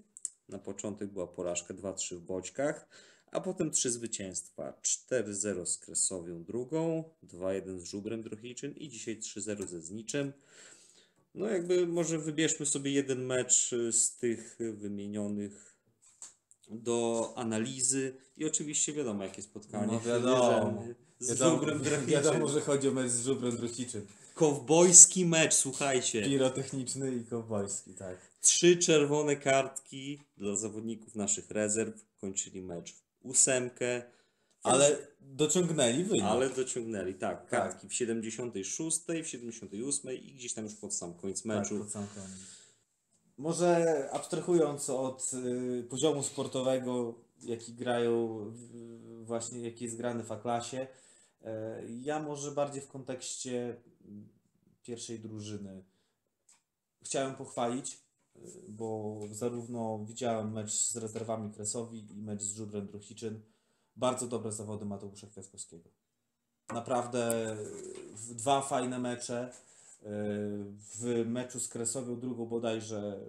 [0.48, 2.88] Na początek była porażka 2-3 w Boćkach,
[3.30, 4.72] a potem trzy zwycięstwa.
[4.82, 10.32] 4-0 z Kresowią drugą, 2-1 z Żubrem Drohiczyn i dzisiaj 3-0 ze Zniczem.
[11.34, 15.74] No jakby może wybierzmy sobie jeden mecz y, z tych y, wymienionych
[16.70, 19.92] do analizy i oczywiście wiadomo jakie spotkanie.
[19.92, 20.84] No wiadomo.
[21.18, 24.06] Z Wiadomo, Żubrem wiadomo, że chodzi o mecz z Żubrem Drohiczyn.
[24.34, 26.22] Kowbojski mecz, słuchajcie.
[26.22, 28.16] Pirotechniczny i kowbojski, tak.
[28.40, 32.04] Trzy czerwone kartki dla zawodników naszych rezerw.
[32.20, 34.02] Kończyli mecz w ósemkę.
[34.64, 36.24] Ale dociągnęli wynik.
[36.24, 37.40] Ale dociągnęli, tak.
[37.40, 37.50] Tak.
[37.50, 41.78] Kartki w 76, w 78 i gdzieś tam już pod sam koniec Tak, meczu.
[41.78, 42.30] pod sam koniec.
[43.38, 50.86] Może abstrahując od y, poziomu sportowego, jaki grają, w, właśnie jaki jest grany w A-klasie,
[51.42, 51.46] y,
[52.02, 53.76] ja może bardziej w kontekście
[54.82, 55.84] pierwszej drużyny
[57.04, 57.98] chciałem pochwalić,
[58.36, 63.40] y, bo zarówno widziałem mecz z rezerwami Kresowi i mecz z Żubrem Druchiczyn.
[63.96, 65.90] Bardzo dobre zawody Mateusza Kwiatkowskiego.
[66.68, 67.56] Naprawdę
[68.30, 69.52] dwa fajne mecze.
[70.96, 73.20] W meczu z Kresowią drugą bodajże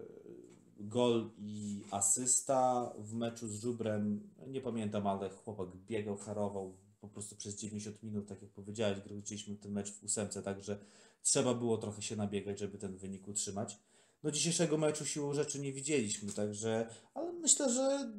[0.80, 2.92] gol i asysta.
[2.98, 8.28] W meczu z Żubrem, nie pamiętam, ale chłopak biegał, harował po prostu przez 90 minut,
[8.28, 10.80] tak jak powiedziałeś, graliśmy ten mecz w ósemce, także
[11.22, 13.80] trzeba było trochę się nabiegać, żeby ten wynik utrzymać.
[14.24, 18.14] No dzisiejszego meczu siłą rzeczy nie widzieliśmy, także, ale myślę, że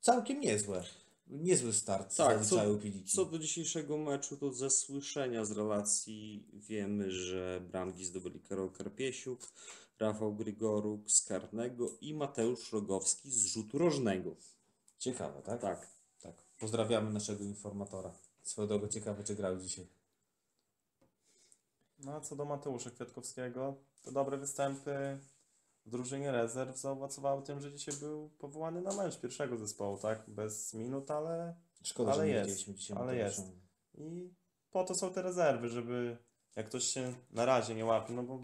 [0.00, 0.84] całkiem niezłe.
[1.30, 3.10] Niezły start Tak, zaliczają Piliki.
[3.10, 9.40] Co do dzisiejszego meczu, to ze słyszenia z relacji wiemy, że bramki zdobyli Karol Karpiesiuk,
[9.98, 14.36] Rafał Grygoruk z karnego i Mateusz Rogowski z rzutu rożnego.
[14.98, 15.60] Ciekawe, tak?
[15.60, 15.86] Tak.
[16.22, 16.34] Tak.
[16.60, 18.12] Pozdrawiamy naszego informatora.
[18.42, 19.86] Swoją drogą ciekawe, czy grał dzisiaj.
[21.98, 25.18] No a co do Mateusza Kwiatkowskiego, to dobre występy
[25.86, 30.24] w drużynie rezerw zaowocowały tym, że dzisiaj był powołany na mecz pierwszego zespołu, tak?
[30.30, 33.42] Bez minut, ale Szkoda, Ale że nie jest, widzieliśmy dzisiaj ale Mateusza.
[33.42, 33.54] jest.
[33.94, 34.34] i
[34.70, 36.16] po to są te rezerwy, żeby
[36.56, 38.40] jak ktoś się na razie nie łapie, no bo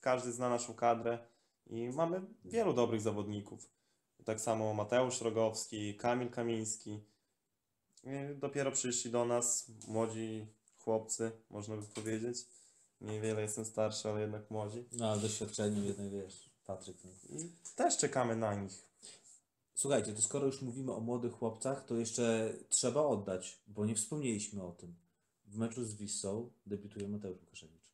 [0.00, 1.18] każdy zna naszą kadrę
[1.66, 3.70] i mamy wielu dobrych zawodników.
[4.24, 7.00] Tak samo Mateusz Rogowski, Kamil Kamiński.
[8.04, 10.46] I dopiero przyszli do nas młodzi
[10.78, 12.46] chłopcy, można by powiedzieć.
[13.00, 14.84] Niewiele jestem starszy, ale jednak młodzi.
[14.92, 16.96] No, ale doświadczeniem jednak wiesz, Patryk.
[17.76, 18.82] Też czekamy na nich.
[19.74, 24.62] Słuchajcie, to skoro już mówimy o młodych chłopcach, to jeszcze trzeba oddać, bo nie wspomnieliśmy
[24.62, 24.94] o tym.
[25.46, 27.92] W meczu z Wissą debiutuje Mateusz Łukaszewicz.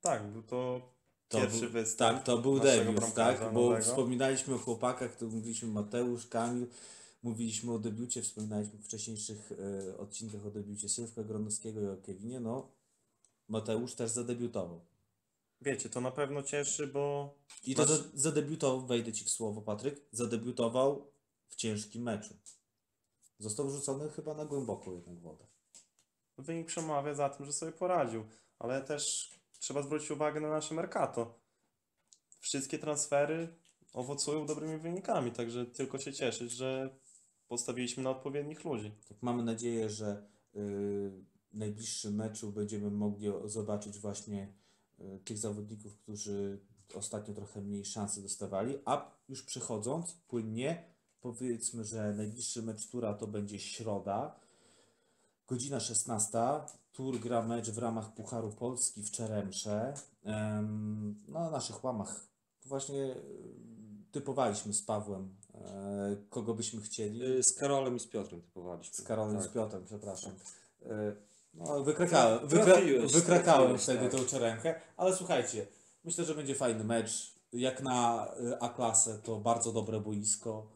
[0.00, 0.92] Tak, był to,
[1.28, 2.16] To pierwszy był, występ.
[2.16, 3.52] Tak, to był debiut, tak?
[3.54, 6.66] Bo wspominaliśmy o chłopakach, to mówiliśmy Mateusz, Kamil,
[7.22, 12.40] mówiliśmy o debiucie, wspominaliśmy w wcześniejszych e, odcinkach o debiucie Sylwka Gronowskiego i o Kevinie,
[12.40, 12.68] no
[13.48, 14.91] Mateusz też zadebiutował.
[15.62, 17.34] Wiecie, to na pewno cieszy, bo
[17.64, 21.12] I to Masz- za- zadebiutował, wejdę Ci w słowo Patryk, zadebiutował
[21.48, 22.34] w ciężkim meczu.
[23.38, 25.46] Został rzucony chyba na głęboką jednak wodę.
[26.38, 28.24] wynik przemawia za tym, że sobie poradził.
[28.58, 31.40] Ale też trzeba zwrócić uwagę na nasze Mercato.
[32.38, 33.54] Wszystkie transfery
[33.92, 36.98] owocują dobrymi wynikami, także tylko się cieszyć, że
[37.48, 38.92] postawiliśmy na odpowiednich ludzi.
[39.08, 40.58] Tak mamy nadzieję, że y,
[41.52, 44.52] w najbliższym meczu będziemy mogli zobaczyć właśnie
[45.24, 46.60] tych zawodników, którzy
[46.94, 50.84] ostatnio trochę mniej szansy dostawali, a już przechodząc płynnie,
[51.20, 54.40] powiedzmy, że najbliższy mecz tura to będzie środa,
[55.48, 56.38] godzina 16.
[56.92, 59.94] Tur gra mecz w ramach Pucharu Polski w Czeremsze.
[60.24, 62.26] Em, no, na naszych łamach
[62.66, 63.16] właśnie y,
[64.12, 67.24] typowaliśmy z Pawłem, e, kogo byśmy chcieli.
[67.24, 68.94] Y, Z Karolem i z Piotrem typowaliśmy.
[68.94, 69.44] Z Karolem tak.
[69.44, 70.32] z Piotrem, przepraszam.
[71.54, 74.10] No, wykrakałem, wykra, trafiłeś, wykrakałem trafiłeś, wtedy tak.
[74.10, 75.66] tą czeremkę, ale słuchajcie,
[76.04, 77.32] myślę, że będzie fajny mecz.
[77.52, 80.66] Jak na y, A-klasę to bardzo dobre boisko.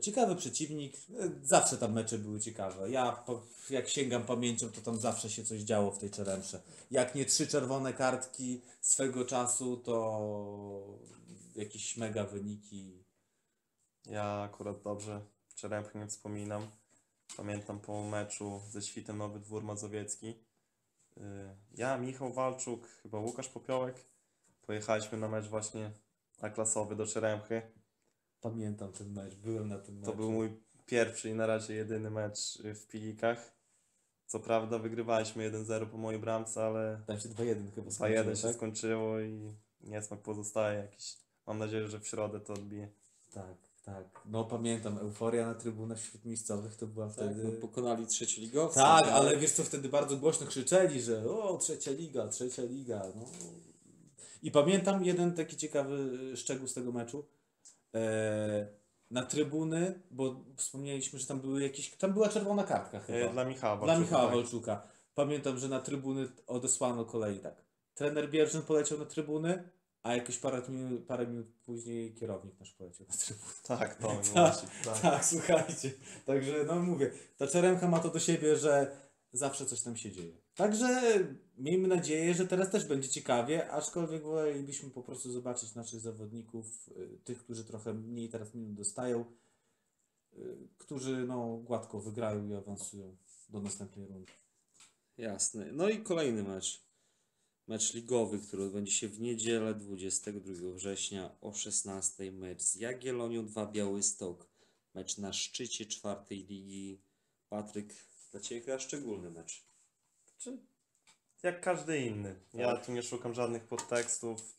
[0.00, 2.90] Ciekawy przeciwnik, y, zawsze tam mecze były ciekawe.
[2.90, 3.24] Ja
[3.70, 6.60] jak sięgam pamięcią, to tam zawsze się coś działo w tej czeremsze.
[6.90, 10.20] Jak nie trzy czerwone kartki swego czasu, to
[11.56, 13.04] jakieś mega wyniki.
[14.06, 15.20] Ja akurat dobrze
[15.54, 16.66] Czeremchy nie wspominam.
[17.36, 20.28] Pamiętam po meczu ze Świtem Nowy Dwór Mazowiecki.
[21.16, 21.20] Y,
[21.74, 24.04] Ja, Michał Walczuk, chyba Łukasz Popiołek.
[24.66, 25.90] Pojechaliśmy na mecz właśnie
[26.40, 27.62] A-klasowy do Czeremchy.
[28.40, 30.10] Pamiętam ten mecz, byłem na tym meczu.
[30.10, 33.52] To był mój pierwszy i na razie jedyny mecz y, w Pilikach.
[34.26, 38.42] Co prawda wygrywaliśmy 1-0 po mojej bramce, ale Tam się 2-1 chyba 2-1 skończyło, się
[38.42, 38.56] tak?
[38.56, 41.16] skończyło i niesmak pozostaje jakiś
[41.46, 42.88] Mam nadzieję, że w środę to odbije.
[43.32, 44.20] Tak, tak.
[44.26, 47.44] No pamiętam, euforia na trybunach wśród miejscowych to była Tak, wtedy...
[47.44, 48.82] no, pokonali trzecioligowców.
[48.82, 53.02] Tak, ale wiesz co, wtedy bardzo głośno krzyczeli, że o, trzecia liga, trzecia liga.
[53.14, 53.24] No.
[54.42, 57.24] I pamiętam jeden taki ciekawy szczegół z tego meczu.
[57.94, 58.66] E,
[59.10, 63.18] na trybuny, bo wspomnieliśmy, że tam były jakieś, tam była czerwona kartka chyba.
[63.18, 64.34] E, Dla Michała Dla Walczuka, Michała tak.
[64.34, 64.82] Walczuka.
[65.14, 67.54] Pamiętam, że na trybuny odesłano kolei tak.
[67.94, 69.68] Trener Bierzyn poleciał na trybuny,
[70.02, 73.52] a jakoś parę minut, parę minut później kierownik nasz poleciał na trybuny.
[73.62, 74.68] Tak, to Tak, właśnie.
[74.84, 75.00] Tak.
[75.00, 75.90] Tak, słuchajcie.
[76.26, 78.96] Także no mówię, ta czeremka ma to do siebie, że
[79.32, 80.36] zawsze coś tam się dzieje.
[80.54, 81.02] Także
[81.58, 87.18] miejmy nadzieję, że teraz też będzie ciekawie, aczkolwiek wolelibyśmy po prostu zobaczyć naszych zawodników, y,
[87.24, 89.24] tych, którzy trochę mniej teraz minut dostają,
[90.32, 93.16] y, którzy no gładko wygrają i awansują
[93.48, 94.32] do następnej rundy.
[95.18, 95.72] Jasne.
[95.72, 96.91] No i kolejny mecz.
[97.66, 102.32] Mecz ligowy, który odbędzie się w niedzielę 22 września o 16.
[102.32, 104.46] Mecz z Jagiellonią 2 Białystok.
[104.94, 107.00] Mecz na szczycie czwartej ligi.
[107.48, 107.94] Patryk,
[108.30, 109.64] dla Ciebie chyba szczególny mecz.
[110.38, 110.58] Czy
[111.42, 112.34] jak każdy inny.
[112.54, 112.86] Ja Tak.
[112.86, 114.56] tu nie szukam żadnych podtekstów.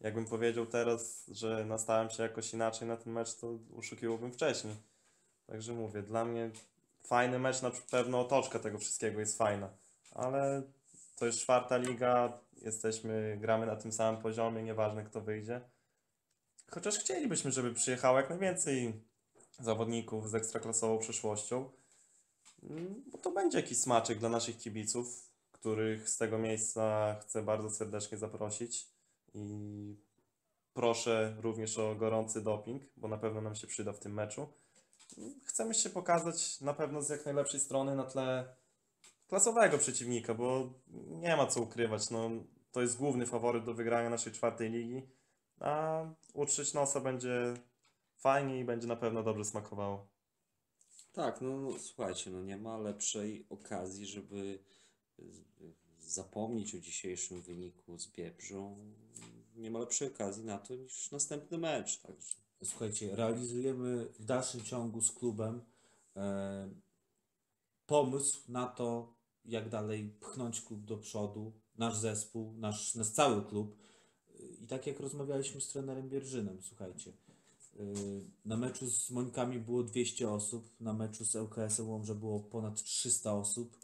[0.00, 4.74] Jakbym powiedział teraz, że nastawiam się jakoś inaczej na ten mecz, to uszukiwałbym wcześniej.
[5.46, 6.50] Także mówię, dla mnie
[7.02, 9.70] fajny mecz, na pewno otoczka tego wszystkiego jest fajna.
[10.10, 10.62] Ale
[11.20, 15.60] to jest czwarta liga, jesteśmy, gramy na tym samym poziomie, nieważne kto wyjdzie.
[16.70, 18.92] Chociaż chcielibyśmy, żeby przyjechało jak najwięcej
[19.60, 21.70] zawodników z ekstraklasową przyszłością.
[22.62, 27.70] Mm, Bo to będzie jakiś smaczek dla naszych kibiców, których z tego miejsca chcę bardzo
[27.70, 28.88] serdecznie zaprosić.
[29.34, 29.96] I
[30.74, 34.48] proszę również o gorący doping, bo na pewno nam się przyda w tym meczu.
[35.44, 38.59] Chcemy się pokazać na pewno z jak najlepszej strony na tle
[39.30, 40.72] klasowego przeciwnika, bo
[41.08, 42.10] nie ma co ukrywać.
[42.10, 42.30] No,
[42.72, 45.02] to jest główny faworyt do wygrania naszej czwartej ligi,
[45.60, 46.02] a
[46.34, 47.54] utrzeć nosa będzie
[48.16, 50.08] fajnie i będzie na pewno dobrze smakowało.
[51.12, 54.58] Tak, no, no słuchajcie, no nie ma lepszej okazji, żeby
[55.98, 58.76] zapomnieć o dzisiejszym wyniku z Biebrzą.
[59.56, 62.00] Nie ma lepszej okazji na to niż następny mecz.
[62.00, 65.64] Także Słuchajcie, realizujemy w dalszym ciągu z klubem
[66.16, 66.70] e,
[67.86, 69.14] pomysł na to,
[69.50, 73.76] jak dalej pchnąć klub do przodu, nasz zespół, nasz, nasz cały klub.
[74.60, 77.12] I tak jak rozmawialiśmy z trenerem Bierżynem, słuchajcie,
[77.78, 77.82] e,
[78.44, 83.34] na meczu z Mońkami było 200 osób, na meczu z ŁKS-em Łomża było ponad 300
[83.34, 83.76] osób.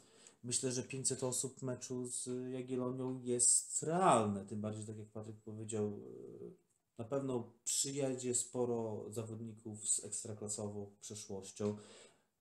[0.45, 5.37] Myślę, że 500 osób w meczu z Jagiellonią jest realne, tym bardziej, tak jak Patryk
[5.37, 6.67] powiedział, e,
[6.99, 11.77] na pewno przyjedzie sporo zawodników z ekstraklasową przeszłością.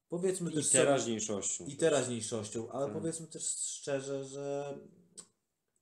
[0.09, 1.65] Powiedzmy i też sobie- teraźniejszością.
[1.65, 2.93] i teraźniejszością, ale Tak.
[2.95, 4.77] powiedzmy też szczerze, że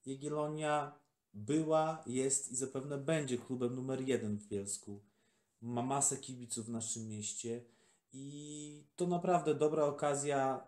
[0.06, 1.00] Jagiellonia
[1.34, 5.04] była, jest i zapewne będzie klubem numer jeden w Bielsku.
[5.62, 7.66] Ma masę kibiców w naszym mieście
[8.14, 10.68] i to naprawdę dobra okazja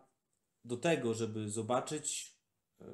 [0.65, 2.35] do tego, żeby zobaczyć
[2.81, 2.85] e,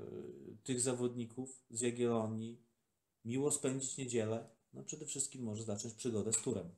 [0.64, 2.62] tych zawodników z Jagiellonii,
[3.26, 6.70] miło spędzić niedzielę, no przede wszystkim może zacząć przygodę z turem.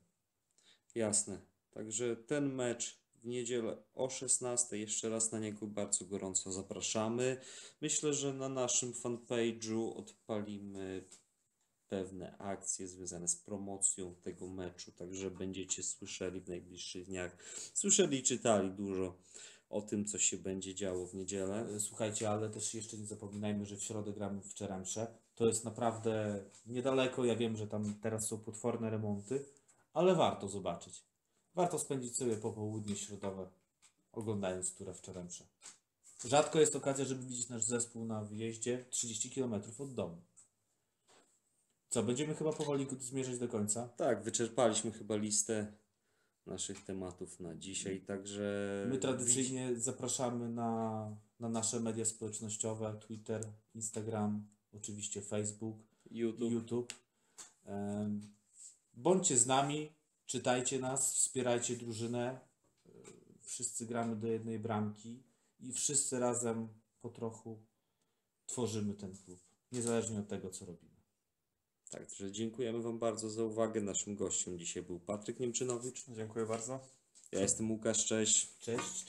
[0.94, 1.40] Jasne.
[1.70, 4.78] Także ten mecz w niedzielę o 16.
[4.78, 7.36] Jeszcze raz na niego bardzo gorąco zapraszamy.
[7.80, 11.04] Myślę, że na naszym fanpage'u odpalimy
[11.88, 17.36] pewne akcje związane z promocją tego meczu, także będziecie słyszeli w najbliższych dniach,
[17.74, 19.18] słyszeli i czytali dużo
[19.68, 21.80] o tym, co się będzie działo w niedzielę.
[21.80, 24.54] Słuchajcie, ale też jeszcze nie zapominajmy, że w środę gramy w.
[25.34, 27.24] To jest naprawdę niedaleko.
[27.24, 29.44] Ja wiem, że tam teraz są potworne remonty,
[29.92, 31.13] ale warto zobaczyć.
[31.54, 33.50] Warto spędzić sobie popołudnie środowe
[34.12, 35.44] oglądając turę w Czeremsze.
[36.24, 40.22] Rzadko jest okazja, żeby widzieć nasz zespół na wyjeździe 30 km od domu.
[41.88, 43.88] Co, będziemy chyba powoli zmierzać do końca.
[43.88, 45.72] Tak, wyczerpaliśmy chyba listę
[46.46, 54.46] naszych tematów na dzisiaj, także My tradycyjnie zapraszamy na, na nasze media społecznościowe, Twitter, Instagram,
[54.72, 55.76] oczywiście Facebook.
[56.10, 56.52] YouTube.
[56.52, 56.94] YouTube.
[58.94, 59.92] Bądźcie z nami,
[60.26, 62.40] czytajcie nas, wspierajcie drużynę.
[63.42, 65.22] Wszyscy gramy do jednej bramki
[65.60, 66.68] i wszyscy razem
[67.00, 67.58] po trochu
[68.46, 69.40] tworzymy ten klub,
[69.72, 70.94] niezależnie od tego, co robimy.
[71.90, 73.80] Także dziękujemy Wam bardzo za uwagę.
[73.80, 76.04] Naszym gościem dzisiaj był Patryk Niemczynowicz.
[76.08, 76.80] Dziękuję bardzo.
[77.32, 78.58] Ja jestem Łukasz, cześć.
[78.58, 79.02] Cześć.